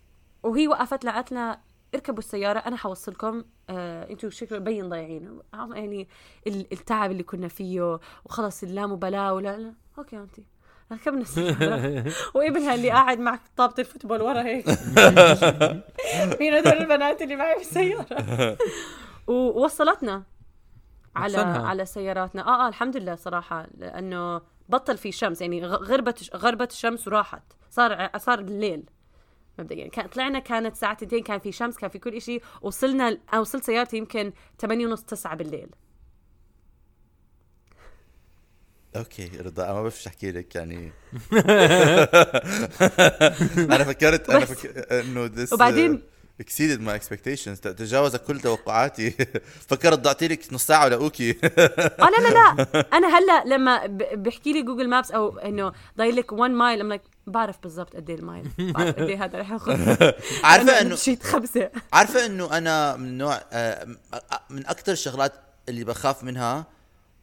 وهي 0.46 0.68
وقفت 0.68 1.06
لقت 1.06 1.32
لنا 1.32 1.60
اركبوا 1.96 2.20
السيارة 2.20 2.60
أنا 2.60 2.76
حوصلكم 2.78 3.44
آه، 3.70 4.10
أنتوا 4.10 4.30
شكله 4.30 4.58
بين 4.60 4.90
ضايعين. 4.90 5.40
يعني 5.54 6.08
ال- 6.48 6.68
التعب 6.74 7.12
اللي 7.12 7.24
كنا 7.24 7.48
فيه 7.48 8.00
وخلص 8.26 8.64
اللامبالاة 8.64 9.34
ولا 9.34 9.58
لا. 9.58 9.74
أوكي 9.98 10.18
أنتي. 10.18 10.44
ركبنا 10.92 11.22
السيارة. 11.22 12.06
وابنها 12.36 12.76
اللي 12.76 12.90
قاعد 12.90 13.20
مع 13.20 13.40
طابة 13.58 13.74
ال 13.80 13.84
football 13.84 14.22
ورا 14.22 14.42
هيك. 14.44 14.66
مين 16.40 16.54
هدول 16.54 16.74
البنات 16.74 17.22
اللي 17.22 17.36
معي 17.36 17.56
بالسيارة 17.58 18.58
ووصلتنا 19.28 20.24
على. 21.16 21.38
على 21.38 21.86
سياراتنا. 21.86 22.48
آه 22.48 22.66
آه 22.66 22.68
الحمد 22.68 22.98
لله 22.98 23.16
صراحة 23.16 23.68
لأنه 23.78 24.42
بطل 24.70 24.98
في 24.98 25.12
شمس. 25.12 25.42
يعني 25.42 25.66
غربت 25.66 26.36
غربت 26.36 26.72
الشمس 26.72 27.08
وراحت. 27.08 27.44
صار 27.70 28.10
صار 28.18 28.40
الليل. 28.40 28.84
مبدئيا. 29.60 29.88
كان 29.88 30.08
طلعنا 30.08 30.40
كانت 30.40 30.74
الساعة 30.74 30.98
2 31.04 31.24
كان 31.24 31.40
في 31.40 31.52
شمس 31.52 31.78
كان 31.78 31.90
في 31.90 32.00
كل 32.00 32.22
شيء 32.22 32.42
وصلنا 32.62 33.18
وصلت 33.40 33.64
سيارتي 33.64 33.98
يمكن 33.98 34.34
8 34.60 34.88
ونص 34.88 35.04
9 35.04 35.36
بالليل. 35.36 35.70
أوكي 38.96 39.32
رضا 39.40 39.64
أنا 39.64 39.74
ما 39.74 39.82
بعرف 39.82 40.08
أحكي 40.08 40.32
لك 40.32 40.56
يعني. 40.56 40.86
أنا 43.76 43.84
فكرت 43.84 44.30
أنا 44.30 44.40
بس- 44.40 44.52
فك... 44.52 44.92
إنه 44.92 45.30
وبعدين- 45.54 46.02
exceeded 46.44 46.80
my 46.82 46.94
expectations. 47.00 47.60
ت- 47.62 47.68
تجاوز 47.68 48.16
كل 48.16 48.40
توقعاتي. 48.40 49.12
فكرت 49.70 50.00
ضعتي 50.00 50.28
لك 50.28 50.54
نص 50.54 50.68
ساعة 50.68 50.86
ولاقوكي 50.86 51.32
آه 51.42 52.10
لا 52.10 52.30
لا 52.30 52.34
لا. 52.34 52.66
أنا 52.98 53.18
هلأ 53.20 53.44
لما 53.56 53.86
بحكي 54.16 54.54
لي 54.54 54.62
Google 54.62 54.90
Maps 54.90 55.12
أو 55.12 55.38
إنه 55.38 55.72
ضايل 55.98 56.16
لك 56.16 56.32
1 56.32 56.52
mile 56.52 56.80
أم 56.82 56.90
like 56.90 57.02
بعرف 57.28 57.56
بالضبط 57.64 57.96
قد 57.96 58.10
إيه 58.10 58.18
المايل. 58.18 58.50
بعرف 58.60 58.96
قد 58.96 59.02
إيه 59.10 59.24
هذا 59.26 59.40
رح 59.40 59.52
ياخذ. 59.52 59.72
عارفة 60.44 60.72
أنا 60.72 60.82
إنه 60.82 60.94
مشيت 60.94 61.24
خمسة. 61.24 61.70
عارفة 61.94 62.26
إنه 62.26 62.58
أنا 62.58 62.96
من 62.96 63.18
نوع 63.18 63.42
آه، 63.54 63.88
آه، 64.14 64.40
من 64.50 64.66
أكثر 64.68 64.92
الشغلات 64.92 65.34
اللي 65.70 65.84
بخاف 65.84 66.24
منها 66.24 66.66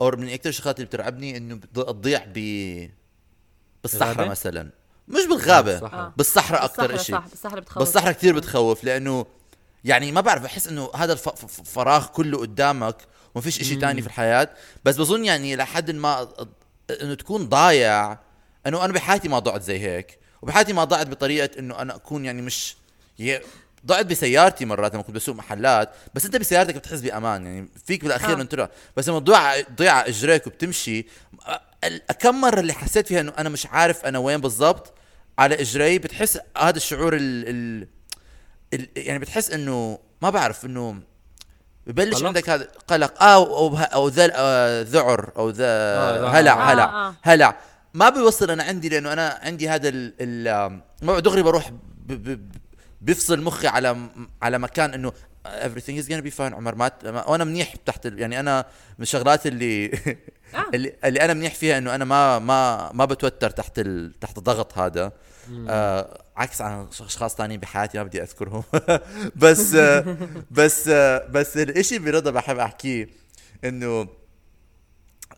أو 0.01 0.11
من 0.11 0.29
أكثر 0.29 0.48
الشغلات 0.48 0.77
اللي 0.77 0.87
بترعبني 0.87 1.37
إنه 1.37 1.61
تضيع 1.75 2.25
ب 2.35 2.38
بالصحراء؟ 3.83 4.29
مثلا. 4.29 4.70
مش 5.09 5.27
بالغابة 5.29 5.73
بالصحراء. 5.73 6.12
بالصحراء 6.17 6.65
أكثر 6.65 6.87
بالصحراء 6.87 7.03
شيء 7.03 7.15
صح 7.17 7.29
بالصحراء 7.31 7.61
بتخوف. 7.61 7.79
بالصحراء 7.79 8.12
كثير 8.12 8.35
بتخوف 8.37 8.85
لأنه 8.85 9.27
يعني 9.85 10.12
ما 10.12 10.21
بعرف 10.21 10.43
بحس 10.43 10.69
إنه 10.69 10.91
هذا 10.95 11.12
الف- 11.12 11.29
ف- 11.29 11.45
ف- 11.47 11.61
فراغ 11.75 12.07
كله 12.07 12.38
قدامك 12.38 12.97
وما 13.35 13.43
فيش 13.43 13.62
شيء 13.62 13.81
تاني 13.81 14.01
في 14.01 14.07
الحياة. 14.07 14.49
بس 14.85 14.97
بظن 14.97 15.25
يعني 15.25 15.57
لحد 15.57 15.91
ما 15.91 16.29
إنه 17.03 17.15
تكون 17.15 17.49
ضايع 17.49 18.19
إنه 18.67 18.85
أنا 18.85 18.93
بحياتي 18.93 19.29
ما 19.29 19.38
ضعت 19.38 19.62
زي 19.62 19.79
هيك. 19.81 20.19
وبحياتي 20.43 20.73
ما 20.73 20.85
ضعت 20.85 21.07
بطريقة 21.07 21.59
إنه 21.59 21.79
أنا 21.79 21.95
أكون 21.97 22.25
يعني 22.25 22.43
مش 22.43 22.77
ي- 23.19 23.41
ضعت 23.87 24.07
بسيارتي 24.07 24.65
مرات 24.65 24.95
لما 24.95 25.03
كنت 25.03 25.15
بسوق 25.17 25.35
محلات. 25.37 25.91
بس 26.15 26.25
أنت 26.25 26.37
بسيارتك 26.37 26.75
بتحس 26.75 27.01
بأمان 27.01 27.47
يعني 27.47 27.69
فيك 27.87 28.03
بالأخير 28.05 28.41
آه. 28.41 28.43
تروح. 28.43 28.69
بس 28.97 29.09
لما 29.09 29.19
تضيع 29.21 29.61
تضيع 29.61 29.93
على 29.93 30.09
إجريك 30.09 30.47
وبتمشي 30.47 31.07
كم 32.18 32.40
مرة 32.40 32.61
اللي 32.61 32.73
حسيت 32.73 33.07
فيها 33.07 33.21
إنه 33.21 33.33
أنا 33.38 33.49
مش 33.49 33.66
عارف 33.66 34.05
أنا 34.05 34.18
وين 34.18 34.40
بالضبط؟ 34.40 34.95
على 35.38 35.61
إجري 35.61 35.99
بتحس 35.99 36.38
هذا 36.59 36.77
الشعور 36.77 37.14
ال, 37.16 37.49
ال, 37.49 37.88
ال 38.75 38.88
يعني 38.97 39.18
بتحس 39.18 39.51
إنه 39.51 39.99
ما 40.23 40.31
بعرف 40.31 40.64
إنه 40.64 41.01
ببلش 41.87 42.14
قلق؟ 42.16 42.27
عندك 42.27 42.51
هذا 42.51 42.68
قلق. 42.88 43.23
آه 43.23 43.35
أو 43.35 43.57
أو, 43.57 43.77
أو 43.79 44.09
ذل 44.09 44.31
آه 44.35 44.83
ذعر 44.83 45.33
أو 45.37 45.51
ذا 45.51 45.64
آه، 45.66 46.29
هلع 46.29 46.53
آه، 46.53 46.73
هلع 46.73 46.85
آه. 46.85 47.14
هلع. 47.23 47.57
ما 47.95 48.09
بيوصل 48.09 48.51
أنا 48.51 48.62
عندي 48.62 48.88
لأنه 48.88 49.12
أنا 49.12 49.38
عندي 49.42 49.68
هذا 49.68 49.88
ال 49.88 50.14
ال 50.21 50.49
آم، 50.49 50.83
ما 51.03 51.21
دغري 51.21 51.42
بروح 51.42 51.71
ب 51.71 52.12
ب 52.12 52.53
بيفصل 53.01 53.40
مخي 53.42 53.66
على 53.66 53.97
على 54.42 54.59
مكان 54.59 54.95
إنه 54.95 55.12
everything 55.47 56.03
is 56.03 56.07
gonna 56.09 56.25
be 56.25 56.37
fine. 56.38 56.40
عمر 56.55 56.75
ما 56.75 56.90
وأنا 57.29 57.45
منيح 57.45 57.75
تحت 57.87 58.05
يعني 58.07 58.40
أنا 58.40 58.64
من 58.99 59.03
الشغلات 59.03 59.47
اللي 59.47 59.88
آه. 60.55 60.65
اللي, 60.75 60.93
اللي 61.05 61.21
أنا 61.21 61.35
منيح 61.35 61.55
فيها 61.55 61.79
إنه 61.79 61.95
أنا 61.95 62.05
ما 62.05 62.38
ما 62.38 62.91
ما 62.93 63.05
بتوتر 63.05 63.51
تحت 63.51 63.79
ال 63.79 64.19
تحت 64.21 64.38
الضغط 64.38 64.79
هذا. 64.79 65.12
آه 65.69 66.23
عكس 66.37 66.61
عن 66.61 66.87
أشخاص 67.01 67.37
ثانيين 67.37 67.61
بحياتي 67.61 67.99
ما 67.99 68.05
بدي 68.05 68.23
أذكرهم. 68.23 68.62
بس 69.43 69.75
آه 69.75 70.17
بس 70.51 70.88
آه 70.88 71.27
بس 71.31 71.57
الإشي 71.57 71.99
برضا 71.99 72.31
بحب 72.31 72.59
أحكيه 72.59 73.09
إنه 73.65 74.09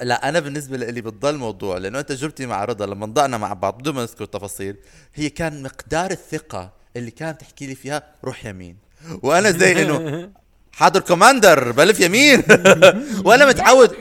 لا 0.00 0.28
أنا 0.28 0.40
بالنسبة 0.40 0.76
لي 0.76 1.00
بتضل 1.00 1.36
موضوع 1.36 1.78
لأنه 1.78 2.00
تجربتي 2.00 2.46
مع 2.46 2.64
رضا 2.64 2.86
لما 2.86 3.06
ضعنا 3.06 3.38
مع 3.38 3.52
بعض 3.52 3.78
بدون 3.78 3.94
ما 3.94 4.02
نذكر 4.02 4.24
تفاصيل 4.24 4.76
هي 5.14 5.30
كان 5.30 5.62
مقدار 5.62 6.10
الثقة 6.10 6.72
اللي 6.96 7.10
كانت 7.10 7.40
تحكي 7.40 7.66
لي 7.66 7.74
فيها 7.74 8.02
روح 8.24 8.46
يمين. 8.46 8.76
وأنا 9.22 9.50
زي 9.50 9.82
إنه 9.82 10.30
حاضر 10.78 11.00
كوماندر 11.00 11.72
بلف 11.72 12.00
يمين. 12.00 12.42
وأنا 13.26 13.46
متعود 13.46 13.96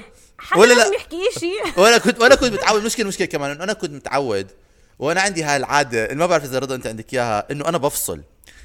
ولا 0.57 0.73
لا. 0.73 0.77
لازم 0.79 0.93
يحكي 0.93 1.21
شيء 1.39 1.61
وأنا 1.81 1.97
كنت 1.97 2.21
وأنا 2.21 2.35
كنت 2.35 2.53
متعود. 2.53 2.83
مشكله 2.85 3.07
مشكلة 3.07 3.27
كمان 3.27 3.51
إنه 3.51 3.63
أنا 3.63 3.73
كنت 3.73 3.91
متعود 3.91 4.47
وأنا 4.99 5.21
عندي 5.21 5.43
هاي 5.43 5.57
العاده 5.57 6.05
اللي 6.05 6.15
ما 6.15 6.25
بعرف 6.25 6.43
إذا 6.43 6.59
رضا 6.59 6.75
أنت 6.75 6.87
عندك 6.87 7.13
إياها 7.13 7.51
إنه 7.51 7.67
أنا 7.67 7.77
بفصل. 7.77 8.21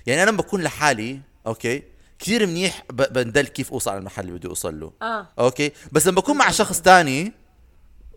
يعني 0.06 0.22
أنا 0.22 0.30
لما 0.30 0.38
بكون 0.42 0.62
لحالي 0.62 1.20
أوكي 1.46 1.82
كثير 2.18 2.46
منيح 2.46 2.82
بندل 2.90 3.46
كيف 3.46 3.72
أوصل 3.72 3.90
على 3.90 3.98
المحل 3.98 4.22
اللي 4.24 4.38
بدي 4.38 4.48
أوصل 4.48 4.80
له. 4.80 4.92
آه. 5.02 5.26
أوكي؟ 5.38 5.72
بس 5.92 6.06
لما 6.06 6.16
بكون 6.20 6.36
مع 6.36 6.50
شخص 6.50 6.80
تاني 6.80 7.32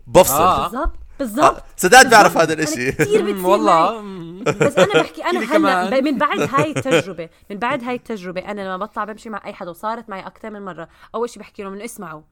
بفصل. 0.06 0.34
آه. 0.34 0.68
بالضبط 0.68 0.92
بالضبط. 1.18 1.56
آه. 1.56 1.62
سداد 1.76 2.08
بيعرف 2.08 2.36
هذا 2.36 2.52
الإشي. 2.52 2.92
كثير 2.92 3.36
والله. 3.46 4.00
بس 4.42 4.78
أنا 4.78 5.02
بحكي 5.02 5.24
أنا 5.24 5.56
هلأ 5.56 6.00
من 6.00 6.18
بعد 6.18 6.40
هاي 6.54 6.70
التجربة 6.70 7.28
من 7.50 7.58
بعد 7.58 7.84
هاي 7.84 7.94
التجربة 7.94 8.40
أنا 8.40 8.60
لما 8.60 8.76
بطلع 8.76 9.04
بمشي 9.04 9.30
مع 9.30 9.42
أي 9.46 9.52
حدا 9.52 9.70
وصارت 9.70 10.08
معي 10.10 10.26
أكثر 10.26 10.50
من 10.50 10.62
مرة 10.64 10.88
أول 11.14 11.30
شيء 11.30 11.42
بحكي 11.42 11.62
لهم 11.62 11.72
إنه 11.74 11.84
اسمعوا. 11.84 12.22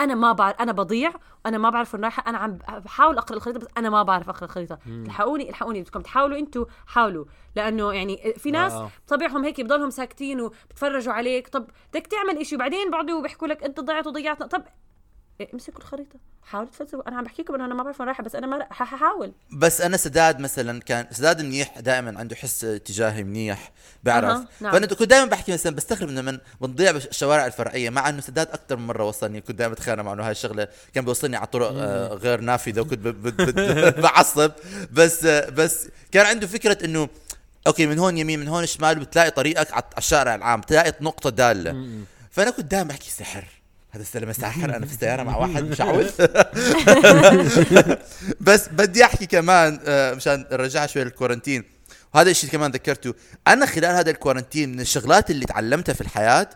أنا 0.00 0.14
ما 0.14 0.32
بعرف 0.32 0.56
أنا 0.60 0.72
بضيع 0.72 1.12
وأنا 1.44 1.58
ما 1.58 1.70
بعرف 1.70 1.94
وين 1.94 2.02
رايحة 2.02 2.24
أنا 2.26 2.38
عم 2.38 2.58
بحاول 2.84 3.18
أقرأ 3.18 3.36
الخريطة 3.36 3.60
بس 3.60 3.66
أنا 3.78 3.90
ما 3.90 4.02
بعرف 4.02 4.28
أقرأ 4.28 4.44
الخريطة. 4.44 4.78
الحقوني 4.86 5.50
الحقوني 5.50 5.80
بدكم 5.82 6.00
تحاولوا 6.00 6.38
أنتم 6.38 6.64
حاولوا. 6.86 7.24
لأنه 7.56 7.92
يعني 7.92 8.34
في 8.36 8.50
ناس 8.50 8.72
آه. 8.72 8.90
طبيعهم 9.08 9.44
هيك 9.44 9.60
بضلهم 9.60 9.90
ساكتين 9.90 10.40
وبتفرجوا 10.40 11.12
عليك. 11.12 11.48
طب 11.48 11.66
بدك 11.94 12.06
تعمل 12.06 12.38
إشي 12.38 12.54
وبعدين 12.54 12.90
بعدوا 12.90 13.22
بيحكوا 13.22 13.48
لك 13.48 13.62
أنت 13.64 13.80
ضيعت 13.80 14.06
وضيعت 14.06 14.42
طب 14.42 14.62
امسكوا 15.54 15.78
الخريطة. 15.78 16.18
حاولوا 16.42 16.70
تفلسفوا 16.70 17.08
أنا 17.08 17.16
عم 17.18 17.24
بحكي 17.24 17.42
لكم 17.42 17.54
إنه 17.54 17.64
أنا 17.64 17.74
ما 17.74 17.82
بعرف 17.82 18.00
وين 18.00 18.06
رايحة 18.08 18.22
بس 18.24 18.34
أنا 18.34 18.46
ما 18.46 18.66
ححاول. 18.70 19.32
بس 19.52 19.80
أنا 19.80 19.96
سداد 19.96 20.40
مثلا 20.40 20.80
كان 20.80 21.06
سداد 21.10 21.42
منيح 21.42 21.78
دائما 21.80 22.18
عنده 22.18 22.36
حس 22.36 22.64
اتجاهي 22.64 23.24
منيح 23.24 23.72
بيعرف 24.04 24.24
أها، 24.30 24.48
نعم. 24.60 24.72
فأنا 24.72 24.86
كنت 24.86 25.02
دائما 25.02 25.26
بحكي 25.30 25.52
مثلا 25.52 25.74
بستغرب 25.74 26.08
إنه 26.08 26.20
من 26.22 26.38
بنضيع 26.60 26.90
بالشوارع 26.92 27.46
الفرعية 27.46 27.90
مع 27.90 28.08
إنه 28.08 28.20
سداد 28.20 28.48
أكثر 28.48 28.76
من 28.76 28.86
مرة 28.86 29.04
وصلني. 29.04 29.40
كنت 29.40 29.56
دائما 29.58 29.74
أتخانق 29.74 30.02
معه 30.02 30.12
إنه 30.12 30.24
هاي 30.24 30.30
الشغلة 30.30 30.68
كان 30.94 31.04
بيوصلني 31.04 31.36
على 31.36 31.46
طرق 31.46 31.72
آه 31.76 32.08
غير 32.14 32.40
نافذة 32.40 32.80
وكنت 32.80 32.98
ب- 32.98 33.08
ب- 33.08 33.36
ب- 33.36 34.00
بعصب. 34.04 34.52
بس 34.92 35.24
آه 35.24 35.50
بس 35.50 35.88
كان 36.12 36.26
عنده 36.26 36.46
فكرة 36.46 36.84
إنه 36.84 37.08
أوكي 37.66 37.86
من 37.86 37.98
هون 37.98 38.18
يمين 38.18 38.40
من 38.40 38.48
هون 38.48 38.66
شمال 38.66 38.98
بتلاقي 38.98 39.30
طريقك 39.30 39.72
على 39.72 39.84
الشارع 39.98 40.34
العام 40.34 40.60
تلاقي 40.60 40.94
نقطة 41.00 41.30
دالة. 41.30 41.86
فأنا 42.30 42.50
كنت 42.50 42.66
دائما 42.70 42.88
بحكي 42.88 43.10
سحر. 43.10 43.44
هذا 43.94 44.02
الزلمه 44.02 44.32
ساحر 44.32 44.64
أنا 44.76 44.86
في 44.86 44.92
السيارة 44.92 45.22
مع 45.22 45.36
واحد 45.36 45.64
مشعوذ 45.64 46.10
بس 48.46 48.68
بدي 48.68 49.04
أحكي 49.04 49.26
كمان 49.26 49.80
آه، 49.86 50.14
مشان 50.14 50.46
نرجعها 50.52 50.86
شوي 50.86 51.04
لل 51.04 51.13
quarantine. 51.13 51.64
وهذا 52.14 52.30
الشيء 52.30 52.50
كمان 52.50 52.70
ذكرته. 52.70 53.14
أنا 53.48 53.66
خلال 53.66 53.96
هذا 53.96 54.10
ال 54.10 54.16
quarantine 54.16 54.72
من 54.72 54.80
الشغلات 54.80 55.30
اللي 55.30 55.46
تعلمتها 55.46 55.92
في 55.92 56.00
الحياة 56.00 56.50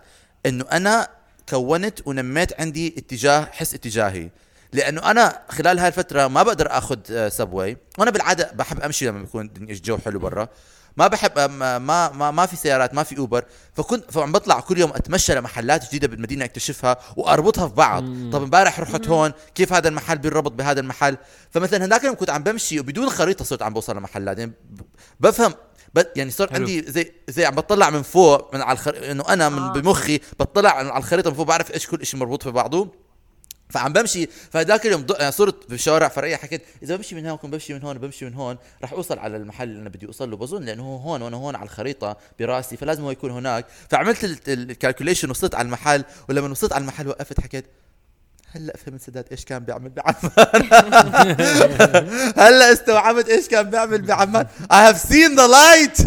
إنه 0.46 0.64
أنا 0.72 1.08
كونت 1.48 2.06
ونميت 2.06 2.60
عندي 2.60 2.94
اتجاه 2.98 3.44
حس 3.52 3.74
اتجاهي. 3.74 4.30
لأنه 4.72 5.10
أنا 5.10 5.42
خلال 5.48 5.78
هاي 5.78 5.88
الفترة 5.88 6.26
ما 6.28 6.42
بقدر 6.42 6.68
آخذ 6.70 7.28
subway 7.28 7.76
وأنا 7.98 8.10
بالعادة 8.10 8.50
بحب 8.54 8.80
أمشي 8.80 9.06
لما 9.06 9.18
بيكون 9.20 9.50
الجو 9.56 9.98
حلو 9.98 10.18
برا. 10.18 10.48
ما 10.96 11.06
بحب 11.06 11.38
ما 11.38 11.78
ما 11.78 12.10
ما, 12.10 12.30
ما 12.30 12.46
في 12.46 12.56
سيارات 12.56 12.94
ما 12.94 13.02
في 13.02 13.18
Uber 13.18 13.44
فكنت 13.74 14.10
فعم 14.10 14.32
بطلع 14.32 14.60
كل 14.60 14.78
يوم 14.78 14.90
أتمشى 14.90 15.34
لمحلات 15.34 15.86
جديدة 15.88 16.08
بالمدينة 16.08 16.44
أكتشفها 16.44 16.96
وأربطها 17.16 17.68
في 17.68 17.74
بعض 17.74 18.02
طب 18.32 18.42
امبارح 18.42 18.80
رحت 18.80 19.08
هون 19.08 19.32
كيف 19.54 19.72
هذا 19.72 19.88
المحل؟ 19.88 20.18
بيربط 20.18 20.52
بهذا 20.52 20.80
المحل. 20.80 21.16
فمثلا 21.50 21.84
هذاك 21.84 22.00
اليوم 22.00 22.14
كنت 22.16 22.30
عم 22.30 22.42
بمشي 22.42 22.80
وبدون 22.80 23.10
خريطة 23.10 23.44
صرت 23.44 23.62
عم 23.62 23.72
بوصل 23.74 23.96
لمحلات. 23.96 24.38
يعني 24.38 24.52
بفهم 25.20 25.54
ب- 25.94 26.02
يعني 26.16 26.30
صار 26.30 26.48
حلو. 26.48 26.58
عندي 26.58 26.82
زي 26.82 27.12
زي 27.28 27.44
عم 27.46 27.54
بطلع 27.54 27.90
من 27.90 28.02
فوق 28.02 28.54
من 28.54 28.62
على 28.62 28.72
الخر... 28.78 29.10
إنه 29.10 29.24
أنا 29.28 29.48
من 29.48 29.58
آه. 29.58 29.72
بمخي 29.72 30.20
بطلع 30.40 30.70
على 30.70 30.96
الخريطة 30.98 31.30
من 31.30 31.36
فوق 31.36 31.46
بعرف 31.46 31.74
إيش 31.74 31.86
كل 31.86 32.06
شيء 32.06 32.20
مربوط 32.20 32.42
في 32.42 32.50
بعضه. 32.50 33.07
فعم 33.70 33.92
بمشي 33.92 34.26
فهذاك 34.26 34.86
اليوم. 34.86 35.06
يعني 35.18 35.32
صرت 35.32 35.70
بشوارع 35.70 36.08
فرعية 36.08 36.36
حكيت 36.36 36.62
إذا 36.82 36.96
بمشي 36.96 37.14
من 37.14 37.26
هون 37.26 37.38
بمشي 37.42 37.74
من 37.74 37.82
هون 37.82 37.98
بمشي 37.98 38.24
من 38.24 38.34
هون 38.34 38.56
راح 38.82 38.92
أوصل 38.92 39.18
على 39.18 39.36
المحل 39.36 39.68
اللي 39.68 39.80
أنا 39.80 39.88
بدي 39.88 40.06
أوصل 40.06 40.30
له 40.30 40.36
بظن 40.36 40.64
لأنه 40.64 40.82
هو 40.82 40.96
هون 40.96 41.22
وأنا 41.22 41.36
هون 41.36 41.56
على 41.56 41.64
الخريطة 41.64 42.16
براسي 42.38 42.76
فلازم 42.76 43.02
هو 43.02 43.10
يكون 43.10 43.30
هناك 43.30 43.66
فعملت 43.90 44.48
الكالكوليشن 44.48 45.30
وصلت 45.30 45.54
على 45.54 45.66
المحل 45.66 46.04
ولما 46.28 46.48
وصلت 46.50 46.72
على 46.72 46.82
المحل 46.82 47.08
وقفت 47.08 47.40
حكيت 47.40 47.64
هلأ 48.52 48.76
فهمت 48.76 49.00
سداد 49.00 49.24
إيش 49.30 49.44
كان 49.44 49.58
بيعمل 49.64 49.90
بعمان 49.90 50.32
هلأ 52.36 52.72
استوعبت 52.72 53.28
إيش 53.28 53.48
كان 53.48 53.70
بيعمل 53.70 54.02
بعمان 54.02 54.46
I 54.72 54.92
have 54.92 54.96
seen 54.98 55.36
the 55.38 55.48
light. 55.48 56.02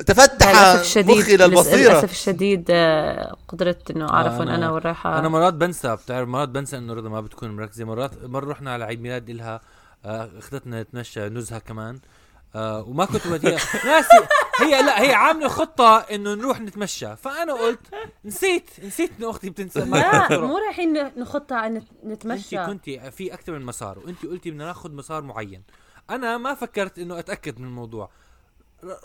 تفتح 0.06 0.76
مخي 0.96 1.36
للبصيرة. 1.36 1.90
للأسف 1.92 2.10
الشديد 2.10 2.66
آه، 2.70 3.36
قدرت 3.48 3.90
إنه 3.90 4.08
أعرف 4.10 4.32
آه، 4.32 4.38
وين 4.38 4.48
أنا- 4.48 4.52
أنا 4.52 4.70
وين 4.70 4.82
رايحه 4.82 5.18
أنا 5.18 5.28
مرات 5.28 5.54
بنسى 5.54 5.96
بتعرف 5.96 6.28
مرات 6.28 6.48
بنسى 6.48 6.78
إنه 6.78 6.94
رضا 6.94 7.08
ما 7.08 7.20
بتكون 7.20 7.56
مركزة. 7.56 7.84
مرات 7.84 8.10
مرة 8.24 8.50
رحنا 8.50 8.72
على 8.72 8.84
عيد 8.84 9.00
ميلاد 9.00 9.30
إلها 9.30 9.60
آه، 10.04 10.28
اخذتنا 10.38 10.82
نتمشى 10.82 11.28
نزهة 11.28 11.58
كمان. 11.58 11.98
آه 12.56 12.82
وما 12.82 13.04
كنت 13.04 13.26
بديها 13.26 13.58
ناسي. 13.84 14.26
هي 14.60 14.82
لا 14.82 15.02
هي 15.02 15.12
عاملة 15.12 15.48
خطة 15.48 15.98
إنه 15.98 16.34
نروح 16.34 16.60
نتمشى. 16.60 17.16
فأنا 17.16 17.52
قلت 17.52 17.80
نسيت 18.24 18.70
نسيت 18.84 19.10
إنه 19.18 19.30
أختي 19.30 19.50
بتنسى. 19.50 19.80
لا 19.80 20.40
مو 20.40 20.58
رايحين 20.58 21.18
نخطها 21.20 21.58
عن 21.58 21.82
نتمشى. 22.04 22.58
انت 22.58 22.70
كنتي 22.70 23.10
في 23.10 23.34
أكثر 23.34 23.52
من 23.52 23.62
مسار 23.62 23.98
وانت 23.98 24.26
قلتي 24.26 24.50
بدنا 24.50 24.64
ناخذ 24.64 24.92
مسار 24.92 25.22
معين. 25.22 25.62
أنا 26.10 26.38
ما 26.38 26.54
فكرت 26.54 26.98
إنه 26.98 27.18
أتأكد 27.18 27.58
من 27.58 27.66
الموضوع. 27.66 28.10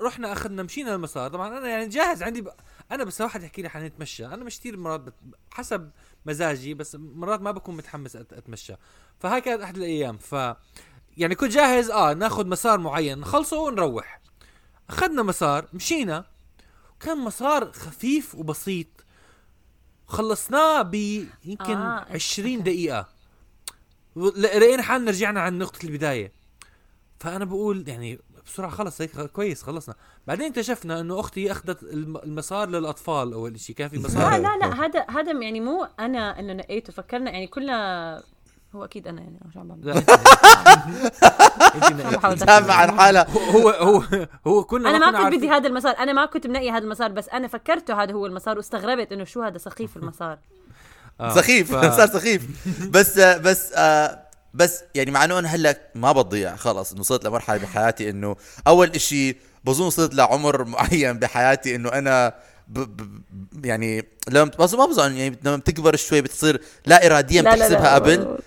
رحنا 0.01 0.31
أخذنا 0.33 0.63
مشينا 0.63 0.95
المسار. 0.95 1.29
طبعا 1.29 1.57
أنا 1.57 1.67
يعني 1.67 1.87
جاهز 1.87 2.23
عندي 2.23 2.41
ب... 2.41 2.49
أنا 2.91 3.03
بس 3.03 3.21
واحد 3.21 3.43
يحكي 3.43 3.61
لي 3.61 3.69
حنتمشى 3.69 4.25
أنا 4.25 4.43
مش 4.43 4.59
كثير 4.59 4.77
مرات 4.77 4.99
بت... 4.99 5.13
حسب 5.51 5.91
مزاجي 6.25 6.73
بس 6.73 6.97
مرات 6.99 7.41
ما 7.41 7.51
بكون 7.51 7.77
متحمس 7.77 8.15
أت... 8.15 8.33
أتمشى. 8.33 8.73
فهاي 9.19 9.41
كانت 9.41 9.61
أحد 9.61 9.77
الأيام. 9.77 10.17
ف 10.17 10.35
يعني 11.17 11.35
كنت 11.35 11.51
جاهز 11.51 11.91
آه 11.91 12.13
ناخذ 12.13 12.47
مسار 12.47 12.79
معين 12.79 13.19
نخلصه 13.19 13.59
ونروح. 13.59 14.21
أخذنا 14.89 15.23
مسار 15.23 15.67
مشينا. 15.73 16.25
كان 16.99 17.17
مسار 17.17 17.71
خفيف 17.71 18.35
وبسيط. 18.35 18.87
خلصناه 20.07 20.81
ب 20.81 20.93
يمكن 21.45 21.77
آه، 21.77 21.99
آه 21.99 22.13
20 22.13 22.63
دقيقة. 22.63 23.07
لقينا 24.15 24.83
حالنا 24.83 25.11
رجعنا 25.11 25.41
عن 25.41 25.57
نقطة 25.57 25.85
البداية. 25.85 26.31
فأنا 27.19 27.45
بقول 27.45 27.87
يعني 27.87 28.19
بسرعة 28.45 28.71
خلص 28.71 29.01
هيك 29.01 29.19
كويس 29.21 29.63
خلصنا. 29.63 29.95
بعدين 30.27 30.45
اكتشفنا 30.49 30.99
إنه 30.99 31.19
أختي 31.19 31.51
أخذت 31.51 31.83
الم- 31.83 32.17
المسار 32.17 32.69
للأطفال 32.69 33.33
أول 33.33 33.59
شيء 33.59 33.75
كان 33.75 33.89
في 33.89 33.95
لا 33.97 34.03
مسار. 34.03 34.37
لا 34.41 34.57
لا 34.57 34.85
هذا 34.85 35.05
هذا 35.09 35.31
يعني 35.31 35.59
مو 35.59 35.87
أنا 35.99 36.39
انه 36.39 36.53
نقيته 36.53 36.93
فكرنا 36.93 37.31
يعني 37.31 37.47
كلنا 37.47 38.23
هو 38.75 38.85
أكيد 38.85 39.07
أنا 39.07 39.21
يعني 39.21 39.39
شو 39.53 39.59
عم 39.59 39.67
بعمل 39.67 40.03
تابع 42.39 42.73
عن 42.73 42.99
حالها 42.99 43.27
هو 43.29 43.69
هو 43.69 44.03
هو 44.47 44.63
كنا 44.63 44.89
أنا 44.89 45.11
ما 45.11 45.23
كنت 45.23 45.35
بدي 45.35 45.49
هذا 45.49 45.67
المسار 45.67 45.95
أنا 45.99 46.13
ما 46.13 46.25
كنت 46.25 46.47
منقي 46.47 46.71
هذا 46.71 46.83
المسار 46.83 47.11
بس 47.11 47.29
أنا 47.29 47.47
فكرته 47.47 48.03
هذا 48.03 48.13
هو 48.13 48.25
المسار 48.25 48.57
واستغربت 48.57 49.11
إنه 49.11 49.23
شو 49.23 49.41
هذا 49.41 49.57
سخيف 49.57 49.97
المسار. 49.97 50.39
آه، 51.19 51.35
سخيف 51.35 51.71
صار 51.71 52.07
سخيف. 52.07 52.47
بس 52.89 53.19
بس 53.19 53.73
آه 53.73 54.19
بس 54.53 54.83
يعني 54.95 55.11
مع 55.11 55.23
إنه 55.23 55.39
أنا 55.39 55.47
هلأ 55.47 55.77
ما 55.95 56.11
بضيع 56.11 56.55
خلص 56.55 56.91
إنه 56.91 56.99
وصلت 56.99 57.25
لمرحلة 57.25 57.57
بحياتي 57.57 58.09
إنه 58.09 58.35
أول 58.67 58.89
إشي 58.89 59.37
بظن 59.63 59.85
وصلت 59.85 60.15
لعمر 60.15 60.63
معين 60.63 61.19
بحياتي 61.19 61.75
إنه 61.75 61.89
أنا 61.89 62.33
ب 62.67 62.79
ب 62.79 63.65
يعني 63.65 64.05
لما 64.29 64.51
بس 64.59 64.73
ما 64.73 64.85
بظن 64.85 65.15
يعني 65.15 65.39
لما 65.43 65.55
بتكبر 65.55 65.95
شوي 65.95 66.21
بتصير 66.21 66.61
لا 66.85 67.05
اراديا 67.05 67.41
لا 67.41 67.49
لا 67.49 67.55
لا. 67.55 67.67
بتحسبها 67.67 67.95
قبل. 67.95 68.21
آه 68.21 68.37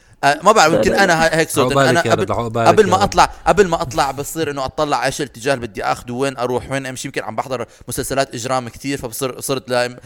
ما 0.42 0.52
بعرف 0.52 0.74
يمكن 0.74 0.94
أنا 0.94 1.36
هيك 1.38 1.50
صرت 1.50 1.76
أنا 1.76 2.00
قبل 2.00 2.32
قبل 2.66 2.88
ما. 2.90 3.04
أطلع 3.04 3.24
قبل 3.46 3.68
ما 3.68 3.82
أطلع 3.82 4.10
بصير 4.10 4.50
إنه 4.50 4.64
أطلع 4.64 5.06
إيش 5.06 5.20
الاتجاه 5.20 5.54
اللي 5.54 5.66
بدي 5.66 5.84
اخذه 5.84 6.12
وين 6.12 6.36
أروح 6.36 6.70
وين 6.70 6.86
أمشي. 6.86 7.08
يمكن 7.08 7.22
عم 7.22 7.36
بحضر 7.36 7.66
مسلسلات 7.88 8.34
إجرام 8.34 8.68
كثير 8.68 8.98
فبصير 8.98 9.40
صرت 9.40 9.70
لا 9.70 9.86
ب- 9.86 9.98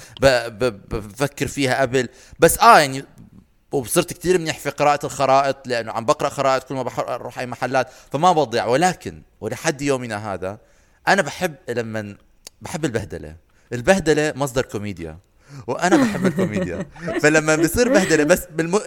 ب- 0.58 0.88
بفكر 0.88 1.46
فيها 1.46 1.80
قبل. 1.80 2.08
بس 2.38 2.58
آه 2.58 2.78
يعني 2.78 3.04
وصرت 3.72 4.12
كثير 4.12 4.38
منيح 4.38 4.58
في 4.58 4.70
قراءة 4.70 5.06
الخرائط 5.06 5.56
لأنه 5.66 5.92
عم 5.92 6.04
بقرأ 6.04 6.28
خرائط 6.28 6.64
كل 6.64 6.74
ما 6.74 6.82
بروح 6.82 7.38
أي 7.38 7.46
محلات 7.46 7.88
فما 8.12 8.32
بضيع. 8.32 8.66
ولكن 8.66 9.22
ولحد 9.40 9.82
يومنا 9.82 10.34
هذا 10.34 10.58
أنا 11.08 11.22
بحب 11.22 11.54
لما 11.68 12.16
بحب 12.62 12.84
البهدلة. 12.84 13.36
البهدلة 13.72 14.32
مصدر 14.36 14.62
كوميديا. 14.62 15.18
وأنا 15.66 15.96
بحب 15.96 16.26
الكوميديا. 16.26 16.86
فلما 17.22 17.56
بصير 17.56 17.88
بهدلة 17.88 18.24
بس. 18.24 18.42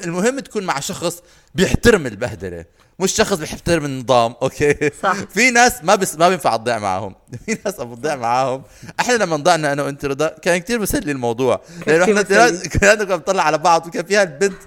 المهم 0.06 0.40
تكون 0.40 0.64
مع 0.64 0.80
شخص 0.80 1.22
بيحترم 1.56 2.08
البهدلة. 2.08 2.66
مش 3.00 3.12
شخص 3.12 3.34
بيحترم 3.38 3.86
النظام 3.86 4.36
أوكي؟ 4.42 4.92
صح. 5.04 5.14
في 5.14 5.52
ناس 5.52 5.84
ما 5.84 5.96
بس 5.96 6.16
ما 6.18 6.30
بينفع 6.30 6.56
تضيع 6.56 6.80
معاهم. 6.80 7.16
في 7.46 7.58
ناس 7.66 7.80
عم 7.80 7.92
بتضيع 7.92 8.16
معاهم. 8.16 8.64
إحنا 9.00 9.14
لما 9.14 9.36
ضعنا 9.36 9.74
أنا 9.74 9.84
وأنت 9.84 10.06
رضا 10.06 10.28
كان 10.28 10.58
كتير 10.58 10.80
مسلي 10.80 11.12
الموضوع. 11.12 11.62
لأنه 11.88 12.04
إحنا 12.04 12.14
مسلي. 12.22 12.26
ثلاث- 12.36 12.78
كنا 12.78 12.94
بنطلع 13.04 13.44
على 13.44 13.58
بعض 13.58 13.88
وكان 13.88 14.06
فيها 14.06 14.24
البنت 14.24 14.62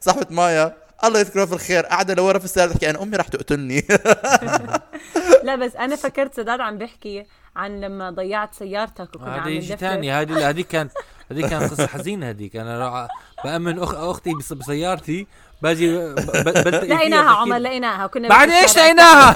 صاحبة 0.00 0.26
مايا. 0.30 0.76
الله 1.04 1.20
يذكرها 1.20 1.46
في 1.46 1.52
الخير. 1.52 1.86
قاعدة 1.86 2.14
لورا 2.14 2.38
في 2.38 2.44
السيارة 2.44 2.72
تحكي 2.72 2.90
أنا 2.90 3.02
أمي 3.02 3.16
رح 3.16 3.28
تقتلني. 3.28 3.84
لا 5.44 5.56
بس 5.56 5.76
أنا 5.76 5.96
فكرت 5.96 6.36
سداد 6.36 6.60
عم 6.60 6.78
بيحكي 6.78 7.26
عن 7.56 7.80
لما 7.80 8.10
ضيعت 8.10 8.54
سيارتك 8.54 9.08
وكنا 9.14 9.32
عم 9.32 9.40
هذه 9.48 9.60
شيء. 9.60 9.76
ثاني 9.76 10.12
هذه 10.12 10.48
هذه 10.48 10.60
كانت 10.70 10.92
هذه 11.30 11.48
كانت 11.48 11.72
قصة 11.72 11.86
حزينة 11.86 12.28
هذيك 12.30 12.56
أنا 12.56 12.78
راح 12.78 13.08
بأمن 13.44 13.78
أخ 13.78 13.94
أختي 13.94 14.34
بس- 14.34 14.52
بسيارتي 14.52 15.26
باجي 15.62 15.96
ب- 15.96 16.14
ب- 16.14 16.68
لقيناها 16.68 17.30
عمر 17.30 17.56
لقيناها 17.56 18.04
وكنا 18.04 18.28
بعد. 18.28 18.50
إيش 18.50 18.76
لقيناها؟ 18.78 19.32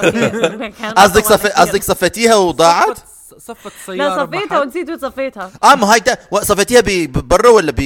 قصدك 1.03 1.25
صف... 1.25 1.47
قصدك 1.47 1.83
صفيتيها 1.83 2.35
وضاعت؟ 2.35 2.99
صفت 3.39 3.73
السياره 3.81 4.17
لا 4.17 4.27
صفيتها. 4.27 4.61
ونسيت 4.61 4.91
وصفيتها 4.91 5.51
آه 5.65 5.75
ما 5.75 5.93
هاي 5.95 6.01
صفيتيها 6.43 6.81
ب- 6.81 7.13
برا 7.29 7.49
ولا 7.51 7.73
ب 7.73 7.81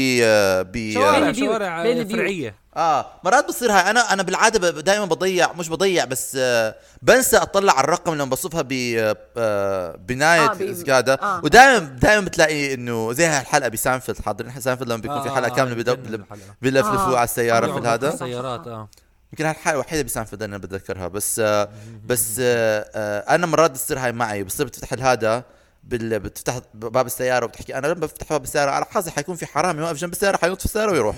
ب 0.72 0.92
شوارع 0.94 1.18
بين 1.18 1.28
البيوت، 1.28 1.48
شوارع 1.50 1.82
بين 1.82 1.98
البيوت. 1.98 2.18
فرعية 2.20 2.54
آه 2.76 3.06
مرات 3.24 3.48
بصير 3.48 3.72
هاي 3.72 3.90
أنا 3.90 4.12
أنا 4.12 4.22
بالعادة 4.22 4.70
دائما 4.70 5.04
بضيع 5.04 5.52
مش 5.52 5.68
بضيع 5.68 6.04
بس 6.04 6.36
آه 6.40 6.74
بنسى 7.02 7.36
أطلع 7.36 7.72
على 7.72 7.84
الرقم 7.84 8.14
لما 8.14 8.24
بصفها 8.24 8.62
ب 8.62 8.72
آه 9.36 9.96
بناية 10.08 10.44
آه، 10.50 10.54
ب- 10.54 10.62
زياده 10.62 11.14
آه. 11.14 11.40
ودائما 11.44 11.78
دائما 11.78 12.24
بتلاقي 12.24 12.74
إنه 12.74 13.12
زي 13.12 13.26
هالحلقه 13.26 13.68
بسانفيلد 13.68 14.20
حاضرين 14.22 14.60
سانفيلد 14.60 14.88
لما 14.92 15.00
بيكون 15.02 15.22
في 15.22 15.28
آه، 15.28 15.34
حلقة 15.34 15.52
آه، 15.52 15.56
كامله. 15.56 15.74
بيلفلفوا 16.62 17.12
آه. 17.14 17.16
على 17.16 17.24
السيارة 17.24 17.66
آه، 17.76 17.80
في 17.80 17.88
هذا 17.88 18.08
السيارات 18.14 18.66
آه 18.66 18.88
يمكن 19.32 19.46
هالحلقه 19.46 19.74
الوحيدة 19.74 20.02
بسانفيلد 20.02 20.42
أنا 20.42 20.58
بتذكرها. 20.58 21.08
بس 21.08 21.38
آه 21.38 21.68
بس 22.06 22.36
آه 22.40 22.90
آه 22.94 23.34
أنا 23.34 23.46
مرات 23.46 23.70
بتصير 23.70 23.98
هاي 23.98 24.12
معي 24.12 24.44
بتصير 24.44 24.66
بتفتح 24.66 24.92
الهذا 24.92 25.44
بال... 25.84 26.20
بتفتح 26.20 26.60
باب 26.74 27.06
السيارة 27.06 27.44
وبتحكي 27.44 27.78
أنا 27.78 27.86
لما 27.86 28.00
بفتح 28.00 28.30
باب 28.30 28.42
السيارة 28.42 28.70
على 28.70 28.84
حظي 28.84 29.10
حيكون 29.10 29.36
في 29.36 29.46
حرامي 29.46 29.82
واقف 29.82 29.96
جنب 29.96 30.12
السيارة 30.12 30.36
حينط 30.36 30.58
في 30.58 30.64
السيارة 30.64 30.92
ويروح. 30.92 31.16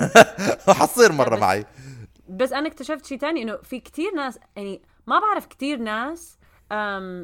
وحتصير 0.68 1.12
مرة 1.12 1.34
بس- 1.34 1.40
معي. 1.40 1.66
بس 2.28 2.52
أنا 2.52 2.68
اكتشفت 2.68 3.06
شيء 3.06 3.18
تاني 3.18 3.42
إنه 3.42 3.56
في 3.56 3.80
كتير 3.80 4.14
ناس 4.16 4.38
يعني 4.56 4.82
ما 5.06 5.20
بعرف 5.20 5.46
كتير 5.46 5.78
ناس 5.78 6.38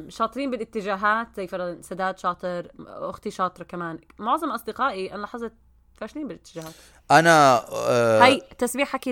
شاطرين 0.09 0.51
بالاتجاهات 0.51 1.27
زي 1.37 1.47
فرضا 1.47 1.77
سداد 1.81 2.17
شاطر 2.19 2.71
أختي 2.87 3.31
شاطرة 3.31 3.63
كمان. 3.63 3.99
معظم 4.19 4.51
أصدقائي 4.51 5.11
أنا 5.13 5.21
لاحظت 5.21 5.53
فاشلين 5.95 6.27
بالاتجاهات. 6.27 6.73
أنا 7.11 7.65
آه 7.71 8.23
هي 8.23 8.41
تسبيح 8.57 8.87
حكي 8.87 9.11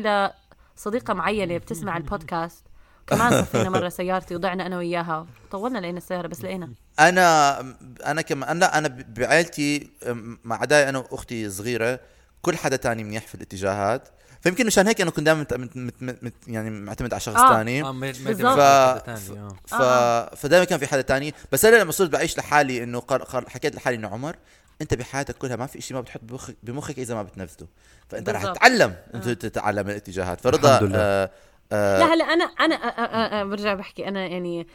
لصديقه 0.78 1.14
معينة 1.14 1.58
بتسمع 1.58 1.98
البودكاست 2.02 2.64
كمان 3.08 3.42
صفينا 3.44 3.70
مرة 3.70 3.90
سيارتي 3.90 4.36
وضعنا 4.36 4.66
أنا 4.66 4.78
وياها 4.78 5.28
طولنا 5.52 5.80
لقينا 5.80 5.98
السيارة 5.98 6.28
بس 6.28 6.42
لقينا 6.42 6.70
أنا 7.00 7.60
أنا 8.06 8.22
كمان 8.22 8.60
لا 8.60 8.78
أنا 8.78 8.88
بعائلتي 9.10 9.90
أم، 10.08 10.40
مع 10.44 10.62
عداي 10.62 10.90
أنا 10.90 10.98
وأختي 11.00 11.50
صغيرة 11.50 12.00
كل 12.42 12.58
حدا 12.58 12.76
تاني 12.76 13.04
منيح 13.04 13.28
في 13.28 13.36
الاتجاهات 13.36 14.10
فيمكن 14.42 14.66
مشان 14.66 14.88
هيك 14.88 15.02
أنا 15.02 15.12
كنت 15.12 15.26
دائما 15.26 15.42
مت... 15.42 15.54
مت... 15.54 15.78
مت... 15.78 16.24
مت... 16.24 16.34
يعني 16.48 16.70
معتمد 16.70 17.14
على 17.14 17.20
شخص 17.20 17.36
آه. 17.36 17.56
ثاني 17.58 17.82
آه 17.82 17.84
ما- 17.84 17.92
ما 17.92 18.12
بالضبط. 18.12 18.54
تبع 18.54 18.98
ف- 18.98 19.32
آه. 19.32 19.50
ف... 19.68 19.74
آه. 19.74 20.36
فدائما 20.36 20.66
كان 20.66 20.80
في 20.80 20.88
حدا 20.88 21.02
تاني 21.02 21.34
بس 21.52 21.66
أنا 21.66 21.76
لما 21.76 21.92
صرت 21.92 22.10
بعيش 22.10 22.38
لحالي 22.38 22.84
إنه 22.84 23.00
قر... 23.00 23.24
قر... 23.24 23.50
حكيت 23.50 23.76
لحالي 23.76 23.96
إنه 23.96 24.08
عمر 24.08 24.36
انت 24.82 24.94
بحياتك 24.94 25.38
كلها 25.38 25.56
ما 25.56 25.66
في 25.66 25.82
شيء 25.82 25.96
ما 25.98 26.02
بتحط 26.02 26.22
بمخك 26.24 26.56
بمخك 26.64 27.00
إذا 27.00 27.16
ما 27.16 27.24
بتنفذه. 27.24 27.68
فأنت 28.10 28.30
رح. 28.30 28.44
تتعلم. 28.44 28.96
أنت 29.16 29.30
تتعلم 29.30 29.90
الاتجاهات. 29.90 30.42
فرضا 30.42 30.76
الحمد 30.76 30.90
لله. 30.90 31.00
آه... 31.00 31.30
آه... 31.72 32.00
لا 32.00 32.14
هلا 32.14 32.24
أنا 32.24 32.44
أنا 32.46 32.76
أ- 32.76 32.80
أ- 32.80 33.32
أ- 33.44 33.50
برجع 33.50 33.74
بحكي. 33.74 34.08
أنا 34.08 34.28
يعني 34.28 34.68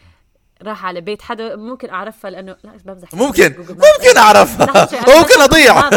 راح 0.62 0.84
على 0.84 1.00
بيت 1.00 1.22
حدا 1.22 1.56
ممكن 1.56 1.90
أعرفها 1.90 2.30
لأنه 2.30 2.56
لا 2.64 2.72
بمزح 2.84 3.14
ممكن. 3.14 3.54
ممكن 3.58 4.16
اعرف 4.18 4.60
لحظة 4.60 4.86
شوي، 4.86 4.98
أنا 4.98 5.20
ممكن 5.20 5.38
ما 5.38 5.46
في 5.48 5.52
اضيع. 5.52 5.88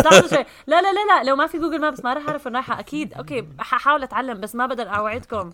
لا 0.67 0.81
لا 0.81 0.93
لا 0.93 1.05
لا. 1.09 1.23
لو 1.29 1.35
ما 1.35 1.47
في 1.47 1.57
Google 1.57 1.81
Maps 1.81 2.03
ما 2.03 2.13
راح 2.13 2.27
أعرف 2.27 2.45
وين 2.45 2.55
رايحة. 2.55 2.79
أكيد. 2.79 3.13
أوكي. 3.13 3.47
ححاول 3.59 4.03
أتعلم 4.03 4.39
بس 4.41 4.55
ما 4.55 4.65
بقدر 4.65 4.95
أوعدكم. 4.95 5.53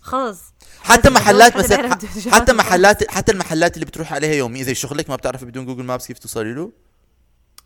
خلص. 0.00 0.40
حتى 0.82 1.10
محلات 1.10 1.56
مثلا. 1.56 1.98
حتى 2.32 2.52
محلات 2.52 3.10
حتى 3.10 3.32
المحلات 3.32 3.74
اللي 3.74 3.86
بتروح 3.86 4.12
عليها 4.12 4.34
يوميا 4.34 4.62
زي 4.62 4.74
شغلك 4.74 5.10
ما 5.10 5.16
بتعرفي 5.16 5.44
بدون 5.44 5.66
Google 5.66 5.84
Maps 5.84 6.06
كيف 6.06 6.18
توصلي 6.18 6.52
له؟ 6.54 6.72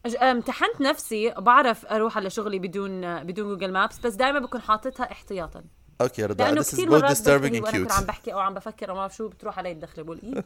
امتحنت 0.06 0.80
نفسي 0.80 1.30
بعرف 1.30 1.86
أروح 1.86 2.16
على 2.16 2.30
شغلي 2.30 2.58
بدون 2.58 3.24
بدون 3.24 3.48
Google 3.48 3.72
maps 3.72 3.98
بس 3.98 4.14
دائما 4.14 4.38
بكون 4.38 4.60
حاططها 4.60 5.12
احتياطا. 5.12 5.64
okay 6.00 6.24
رضا 6.24 6.44
لأنه 6.44 6.62
كثير 6.62 6.90
مرات 6.90 7.16
disturbing 7.16 7.64
and 7.64 7.70
cute. 7.70 7.92
عم 7.92 8.04
بحكي 8.04 8.32
أو 8.32 8.38
عم 8.38 8.54
بفكر 8.54 8.88
أو 8.88 8.94
ما 8.94 9.00
بعرف 9.00 9.16
شو 9.16 9.28
بتروح 9.28 9.58
علي 9.58 9.72
الدخلة 9.72 10.04
بقول 10.04 10.44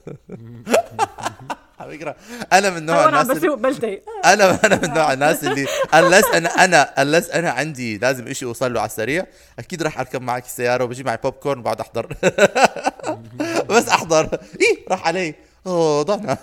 على 1.81 1.99
فكره 1.99 2.17
أنا 2.59 2.71
من 2.71 2.87
نوع 2.87 3.03
عم 3.03 3.09
الناس 3.09 3.39
بسوق 3.39 3.55
بلتهي 3.55 4.03
أنا 4.25 4.67
أنا 4.67 4.77
من 4.77 4.95
نوع 4.95 5.13
الناس 5.13 5.45
اللي 5.45 5.67
unless 5.67 6.35
أنا 6.35 6.49
أنا 6.65 6.95
unless 6.97 7.35
أنا 7.35 7.51
عندي 7.51 7.99
لازم 7.99 8.33
شيء 8.33 8.49
أوصل 8.49 8.75
له 8.75 8.81
على 8.81 8.89
السريع 8.89 9.27
أكيد 9.59 9.83
راح 9.83 10.01
أركب 10.01 10.23
معك 10.23 10.45
السيارة 10.45 10.85
وبجيب 10.85 11.07
معي 11.07 11.19
بوب 11.23 11.33
كورن 11.33 11.59
وبقعد 11.59 11.81
أحضر. 11.81 12.07
بس 13.71 13.89
أحضر. 13.89 14.39
إيه 14.61 14.89
راح 14.89 15.07
علي. 15.07 15.35
أوه 15.67 16.03
ضعنا 16.03 16.39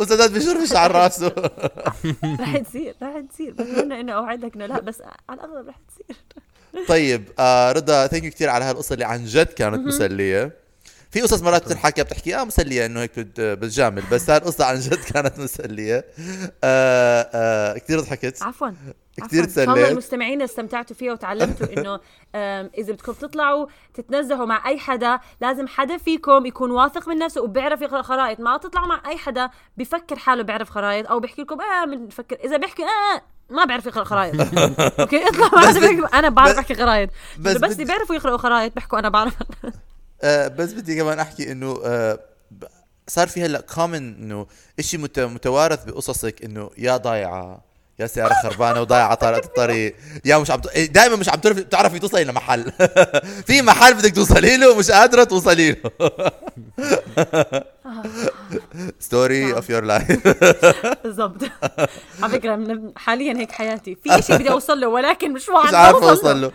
وسداد 0.00 0.32
بشر 0.38 0.60
في 0.60 0.66
شعر 0.66 0.92
راسه. 0.92 1.32
رح 2.40 2.56
تصير 2.58 2.94
رح 3.02 3.20
تصير. 3.30 3.52
بتمنى 3.52 4.00
انه 4.00 4.12
أوعدك 4.12 4.54
إنه 4.54 4.66
لا 4.66 4.80
بس 4.80 5.02
على 5.28 5.40
الأغلب 5.40 5.68
رح 5.68 5.78
تصير. 5.88 6.16
طيب 6.88 7.28
آه 7.38 7.72
رضا 7.72 8.06
thank 8.06 8.24
you 8.24 8.30
كثير 8.30 8.48
على 8.48 8.64
هالقصة 8.64 8.92
اللي 8.94 9.04
عن 9.04 9.24
جد 9.24 9.46
كانت 9.46 9.86
مسلية. 9.86 10.52
في 11.18 11.24
قصص 11.24 11.42
مرات 11.42 11.64
بتنحكى 11.64 12.02
بتحكي 12.02 12.36
آه 12.36 12.44
مسلية 12.44 12.86
إنه 12.86 13.00
هيك 13.00 13.18
بت- 13.20 13.40
بتجامل 13.40 14.02
بس 14.12 14.30
هاي 14.30 14.38
القصة 14.38 14.64
عن 14.64 14.78
جد 14.80 14.94
كانت 15.14 15.38
مسلية. 15.38 16.04
آه 16.64 17.28
آه 17.34 17.78
كثير 17.78 18.00
ضحكت. 18.00 18.42
عفوا 18.42 18.68
كتير 19.16 19.42
عفواً. 19.42 19.62
ان 19.62 19.68
تسليت. 19.74 19.90
المستمعين 19.90 20.42
استمتعتوا 20.42 20.96
فيها 20.96 21.12
وتعلمتوا 21.12 21.66
إنه 21.78 22.00
إذا 22.78 22.92
بدكم 22.92 23.12
تطلعوا 23.12 23.66
تتنزهوا 23.94 24.46
مع 24.46 24.68
أي 24.68 24.78
حدا 24.78 25.18
لازم 25.40 25.66
حدا 25.68 25.96
فيكم 25.96 26.46
يكون 26.46 26.70
واثق 26.70 27.08
من 27.08 27.18
نفسه 27.18 27.42
وبيعرف 27.42 27.82
يقرا 27.82 28.02
خرائط. 28.02 28.40
ما 28.40 28.56
تطلعوا 28.56 28.86
مع 28.86 29.02
أي 29.06 29.16
حدا 29.16 29.50
بفكر 29.76 30.16
حاله 30.18 30.42
بيعرف 30.42 30.70
خرائط 30.70 31.06
أو 31.10 31.20
بيحكي 31.20 31.42
لكم 31.42 31.60
آه 31.60 31.84
بنفكر 31.84 32.36
إذا 32.44 32.56
بيحكي 32.56 32.82
آه 32.82 33.22
ما 33.50 33.64
بعرف 33.64 33.86
يقرأ 33.86 34.04
خرائط. 34.04 34.34
okay؟ 35.00 35.18
بيحكي 35.80 36.02
أنا 36.14 36.28
بعرف 36.28 36.58
أحكي 36.58 36.74
خرائط. 36.74 37.10
بس 37.38 37.52
بس, 37.54 37.60
بس 37.60 37.72
اللي 37.72 37.84
بيعرفوا 37.84 38.14
يقرأوا 38.16 38.38
خرائط 38.38 38.74
بيحكوا 38.74 38.98
أنا 38.98 39.08
بعرف. 39.08 39.34
آه 40.22 40.48
بس 40.48 40.72
بدي 40.72 40.96
كمان 40.96 41.18
أحكي 41.18 41.52
إنه 41.52 41.80
آه 41.84 42.20
صار 43.08 43.28
في 43.28 43.42
هلأ 43.44 43.60
common 43.60 44.14
إنه 44.14 44.46
شيء 44.80 45.00
مت 45.00 45.20
متوارث 45.20 45.84
بقصصك 45.84 46.44
إنه 46.44 46.70
يا 46.78 46.96
ضايعة 46.96 47.68
يا 47.98 48.06
سيارة 48.06 48.34
خربانة 48.42 48.80
وضايعة 48.80 49.14
طارت 49.14 49.44
الطريق 49.44 49.96
يا 50.24 50.38
مش 50.38 50.50
عم 50.50 50.60
دائما 50.90 51.16
مش 51.16 51.28
عم 51.28 51.34
تعرفي 51.40 51.62
تعرفي 51.64 51.98
توصلي 51.98 52.24
لمحل 52.24 52.72
في 53.46 53.62
محل 53.62 53.94
بدك 53.94 54.14
توصلي 54.14 54.56
له 54.56 54.70
ومش 54.72 54.90
قادرة 54.90 55.24
توصلي 55.24 55.70
له. 55.72 55.90
story 59.00 59.54
of 59.54 59.70
your 59.70 59.84
life 59.84 60.28
بالضبط. 61.04 61.42
على 62.22 62.32
فكرة 62.32 62.80
حاليا 62.96 63.36
هيك 63.38 63.52
حياتي. 63.52 63.94
في 64.04 64.22
شيء 64.22 64.36
بدي 64.36 64.50
أوصل 64.50 64.80
له 64.80 64.88
ولكن 64.88 65.32
مش 65.32 65.46
عارفة 65.72 66.10
أوصل 66.10 66.40
له. 66.40 66.52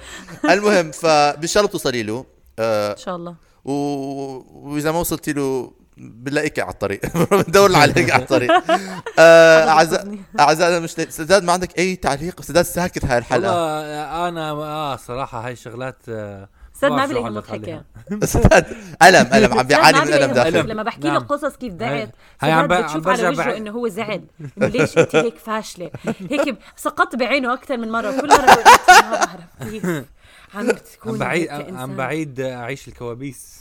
المهم 0.50 0.92
فان 0.92 1.48
شاء 1.48 1.62
الله 1.64 1.72
توصلي 1.72 2.04
له. 2.04 2.26
آه 2.60 2.92
إن 2.92 2.98
شاء 2.98 3.16
الله. 3.16 3.36
و... 3.66 3.72
وإذا 4.54 4.92
ما 4.92 5.00
وصلتي 5.00 5.34
له 5.34 5.74
بنلاقيك 5.98 6.60
على 6.60 6.72
الطريق. 6.72 7.02
بندور 7.46 7.76
عليك 7.76 8.12
على 8.12 8.22
الطريق. 8.22 8.52
آه 9.20 9.70
اعزائي 9.70 10.20
اعزائنا 10.40 10.80
مش 10.80 10.92
سداد 10.92 11.44
ما 11.44 11.54
عندك 11.54 11.80
أي 11.80 11.96
تعليق؟ 11.96 12.42
سداد 12.42 12.66
ساكت 12.66 13.06
هاي 13.06 13.18
الحلقة. 13.18 13.52
والله 13.52 14.28
أنا 14.28 14.52
آه 14.52 14.96
صراحة 14.96 15.48
هاي 15.48 15.56
شغلات 15.56 15.98
آه، 16.10 16.50
سد 16.74 16.92
ما 16.92 17.06
بلاقيها 17.06 17.26
أعلق 17.26 17.38
مضحكه. 17.38 17.84
سداد 18.24 18.66
ألم 19.04 19.34
ألم 19.34 19.60
عم 19.60 19.68
بيعاني 19.68 20.00
من 20.00 20.10
ما 20.10 20.16
ألم 20.16 20.32
داخل. 20.34 20.70
لما 20.70 20.84
بحكي 20.84 21.08
له 21.08 21.14
نعم. 21.14 21.24
قصص 21.24 21.56
كيف 21.56 21.74
زعل 21.74 22.10
هاي 22.42 22.52
عم 22.52 22.66
سداد 22.66 22.84
بتشوف 22.84 23.08
على 23.08 23.28
وجهه 23.28 23.58
إنه 23.58 23.72
هو 23.72 23.88
زعل. 23.88 24.24
ليش 24.58 24.98
أنت 24.98 25.16
هيك 25.16 25.38
فاشلة؟ 25.38 25.92
هيك 26.32 26.58
سقطت 26.76 27.16
بعينه 27.16 27.54
أكثر 27.54 27.78
من 27.78 27.92
مرة 27.92 28.12
كل 28.22 28.28
مرة 28.28 28.46
بقول 28.46 28.64
لك 28.64 29.04
ما 29.04 29.12
بعرف 29.12 30.06
عم 30.54 30.72
تكون 30.72 31.12
عم 31.12 31.18
بعيد. 31.18 31.50
عم 31.52 31.96
بعيد 31.96 32.40
أعيش 32.40 32.88
الكوابيس. 32.88 33.54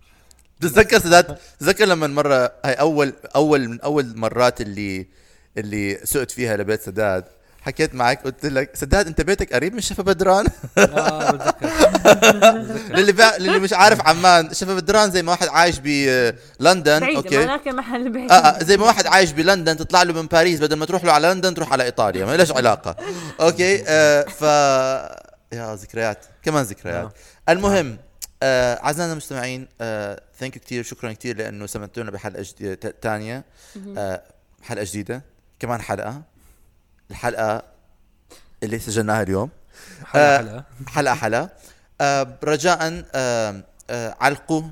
بتتذكر 0.60 0.98
سداد 0.98 1.38
تتذكر 1.60 1.84
لما 1.84 2.06
مرة 2.06 2.52
هاي 2.64 2.72
اول 2.74 3.12
اول 3.36 3.68
من 3.68 3.80
أول 3.80 4.16
مرات 4.16 4.60
اللي 4.60 5.06
اللي 5.58 6.00
سقت 6.04 6.30
فيها 6.30 6.56
لبيت 6.56 6.82
سداد؟ 6.82 7.24
حكيت 7.62 7.94
معك 7.94 8.22
قلت 8.24 8.46
لك 8.46 8.76
سداد 8.76 9.06
أنت 9.06 9.20
بيتك 9.20 9.52
قريب 9.52 9.74
من 9.74 9.80
شفا 9.80 10.02
بدران؟ 10.02 10.46
آه 10.78 11.30
بتذكر. 11.30 11.66
للي 12.96 13.12
بقى 13.12 13.38
للي 13.38 13.58
مش 13.58 13.72
عارف 13.72 14.00
عمان 14.08 14.54
شفا 14.54 14.74
بدران 14.74 15.10
زي 15.10 15.22
ما 15.22 15.30
واحد 15.32 15.48
عايش 15.48 15.78
بلندن 15.78 17.00
بعيد 17.00 17.16
أوكي؟ 17.16 17.38
هناك 17.44 17.68
محل 17.68 18.12
بعيد. 18.12 18.30
آه 18.32 18.34
آه 18.34 18.64
زي 18.64 18.76
ما 18.76 18.84
واحد 18.86 19.06
عايش 19.06 19.30
بلندن 19.32 19.76
تطلع 19.76 20.02
له 20.02 20.12
من 20.12 20.26
باريس 20.26 20.60
بدل 20.60 20.76
ما 20.76 20.86
تروح 20.86 21.04
له 21.04 21.12
على 21.12 21.28
لندن 21.28 21.54
تروح 21.54 21.72
على 21.72 21.84
إيطاليا 21.84 22.24
ما 22.26 22.36
لهاش 22.36 22.52
علاقة. 22.52 22.96
okay؟ 23.40 23.84
آه 23.86 24.22
ف 24.22 24.44
يا 25.52 25.74
ذكريات 25.74 26.24
كمان 26.42 26.62
ذكريات. 26.64 27.12
المهم 27.48 27.98
آه 28.42 28.74
أعزائنا 28.74 29.12
المستمعين 29.12 29.68
آه 29.80 30.22
thank 30.38 30.58
كثير 30.58 30.82
شكرا 30.84 31.12
كثير 31.12 31.36
لأنه 31.36 31.66
سمعتونا 31.66 32.10
بحلقة 32.10 32.42
جديده 32.42 32.94
ثانية 33.02 33.44
آه 33.98 34.22
حلقة 34.62 34.84
جديدة 34.84 35.22
كمان 35.58 35.80
حلقة. 35.80 36.22
الحلقة 37.10 37.62
اللي 38.62 38.78
سجلناها 38.78 39.22
اليوم. 39.22 39.50
حلقة 40.04 40.24
آه، 40.24 40.38
حلقة. 40.38 40.64
حلقة 40.88 41.14
حلقة. 41.14 41.50
آه 42.00 42.38
رجاء 42.44 43.04
آه 43.14 43.62
آه 43.90 44.16
علقوا. 44.20 44.62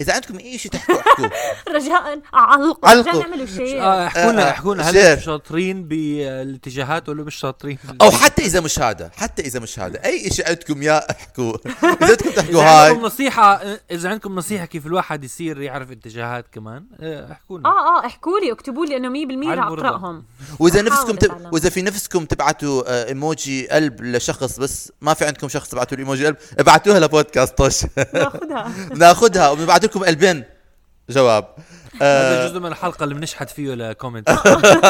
إذا 0.00 0.12
عندكم 0.14 0.38
أي 0.38 0.58
شيء 0.58 0.72
تحكوا 0.72 1.00
أحكوا. 1.00 1.26
رجاء 1.76 2.20
علقوا 2.32 2.88
علقوا. 2.88 3.12
رجاء 3.12 3.18
نعملوا 3.28 3.46
شيء. 3.46 3.82
احكوا 4.06 4.32
لنا 4.32 4.50
احكوا 4.50 4.74
لنا 4.74 4.90
هل. 4.90 4.96
أنتم 4.96 5.22
شاطرين 5.22 5.84
بالاتجاهات 5.88 7.08
ولا 7.08 7.22
مش 7.22 7.34
شاطرين؟ 7.34 7.78
أو 8.02 8.10
حتى 8.10 8.42
إذا 8.42 8.60
مش 8.60 8.78
هذا 8.78 9.10
حتى 9.16 9.42
إذا 9.42 9.60
مش 9.60 9.78
هذا. 9.78 10.04
أي 10.04 10.30
شيء 10.30 10.48
عندكم 10.48 10.82
يا 10.82 11.10
احكوا. 11.10 11.56
إذا 12.02 12.14
بدكم 12.14 12.30
تحكوا 12.30 12.50
إذا 12.62 12.70
عندكم 12.70 12.98
هاي. 13.00 13.06
نصيحة 13.06 13.62
إذا 13.90 14.08
عندكم 14.08 14.34
نصيحة 14.34 14.64
كيف 14.66 14.86
الواحد 14.86 15.24
يصير 15.24 15.60
يعرف 15.60 15.90
اتجاهات 15.90 16.46
كمان 16.52 16.84
آه، 17.00 17.32
احكوا 17.32 17.58
لنا 17.58 17.68
آه 17.68 18.02
آه 18.02 18.06
احكوا 18.06 18.38
لي 18.40 18.52
اكتبوا 18.52 18.86
لي 18.86 18.96
انه 18.96 19.08
100% 19.08 19.48
على 19.48 19.60
رح 19.60 19.66
البردة. 19.66 19.88
أقرأهم. 19.88 20.24
وإذا 20.58 20.82
نفسكم 20.82 21.16
تب... 21.16 21.52
وإذا 21.52 21.70
في 21.70 21.82
نفسكم 21.82 22.24
تبعتوا 22.24 22.82
آه، 22.86 23.08
إيموجي 23.08 23.68
قلب 23.68 24.02
لشخص 24.02 24.60
بس 24.60 24.92
ما 25.00 25.14
في 25.14 25.24
عندكم 25.24 25.48
شخص 25.48 25.68
تبعتوا 25.68 25.96
له 25.96 26.02
ايموجي 26.02 26.26
قلب 26.26 26.36
ابعتوها 26.58 27.00
لبودكاست 27.00 27.58
طش. 27.58 27.86
ناخذها 28.96 29.48
وبنبعت 29.50 29.87
لكم 29.88 30.04
قلبين 30.04 30.44
جواب. 31.10 31.44
هذا 31.94 32.44
آه 32.44 32.48
جزء 32.48 32.60
من 32.60 32.66
الحلقة 32.66 33.04
اللي 33.04 33.14
بنشحت 33.14 33.50
فيه 33.50 33.74
ل 33.74 33.81
comment 33.81 34.30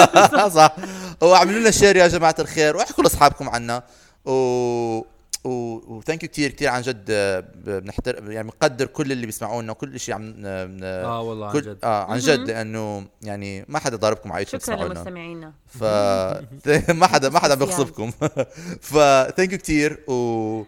صح. 0.54 0.76
واعملوا 1.20 1.60
لنا 1.60 1.70
share 1.70 1.96
يا 1.96 2.08
جماعة 2.08 2.34
الخير 2.38 2.76
واحكوا 2.76 3.04
لأصحابكم 3.04 3.48
عنا. 3.48 3.82
و 4.24 5.02
و 5.44 5.57
thank 5.57 6.22
you 6.22 6.28
كثير 6.28 6.50
كثير 6.50 6.68
عن 6.68 6.82
جد 6.82 7.04
آه، 7.10 7.40
ب- 7.40 7.82
بنحتر- 7.82 8.30
يعني 8.32 8.50
بنقدر 8.50 8.86
كل 8.86 9.12
اللي 9.12 9.26
بيسمعونا 9.26 9.72
وكل 9.72 10.00
شيء 10.00 10.14
عم 10.14 10.34
آه 10.44 11.20
والله 11.20 11.46
عن 11.46 11.52
كل 11.52 11.62
جد. 11.62 11.78
آه 11.84 12.04
عن 12.04 12.18
جد 12.18 12.40
لأنه 12.50 13.06
يعني 13.22 13.64
ما 13.68 13.78
حدا 13.78 13.96
ضاربكم 13.96 14.32
على 14.32 14.44
شكرا 14.44 14.76
لمستمعينا. 14.88 15.52
ف 15.66 15.82
ما 17.00 17.06
حدا 17.06 17.28
ما 17.28 17.38
حدا. 17.38 17.54
بيغصبكم. 17.54 18.10
ف 18.90 18.92
thank 19.36 19.52
you 19.52 19.58
كثير 19.58 20.04
و 20.08 20.62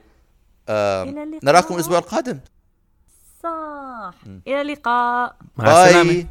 آه. 0.69 1.05
نراكم 1.43 1.75
الأسبوع 1.75 1.99
القادم. 1.99 2.39
صح. 3.43 4.15
إلى 4.47 4.61
اللقاء. 4.61 5.37
مع 5.57 5.85
السلامة. 5.85 6.13
bye 6.13 6.27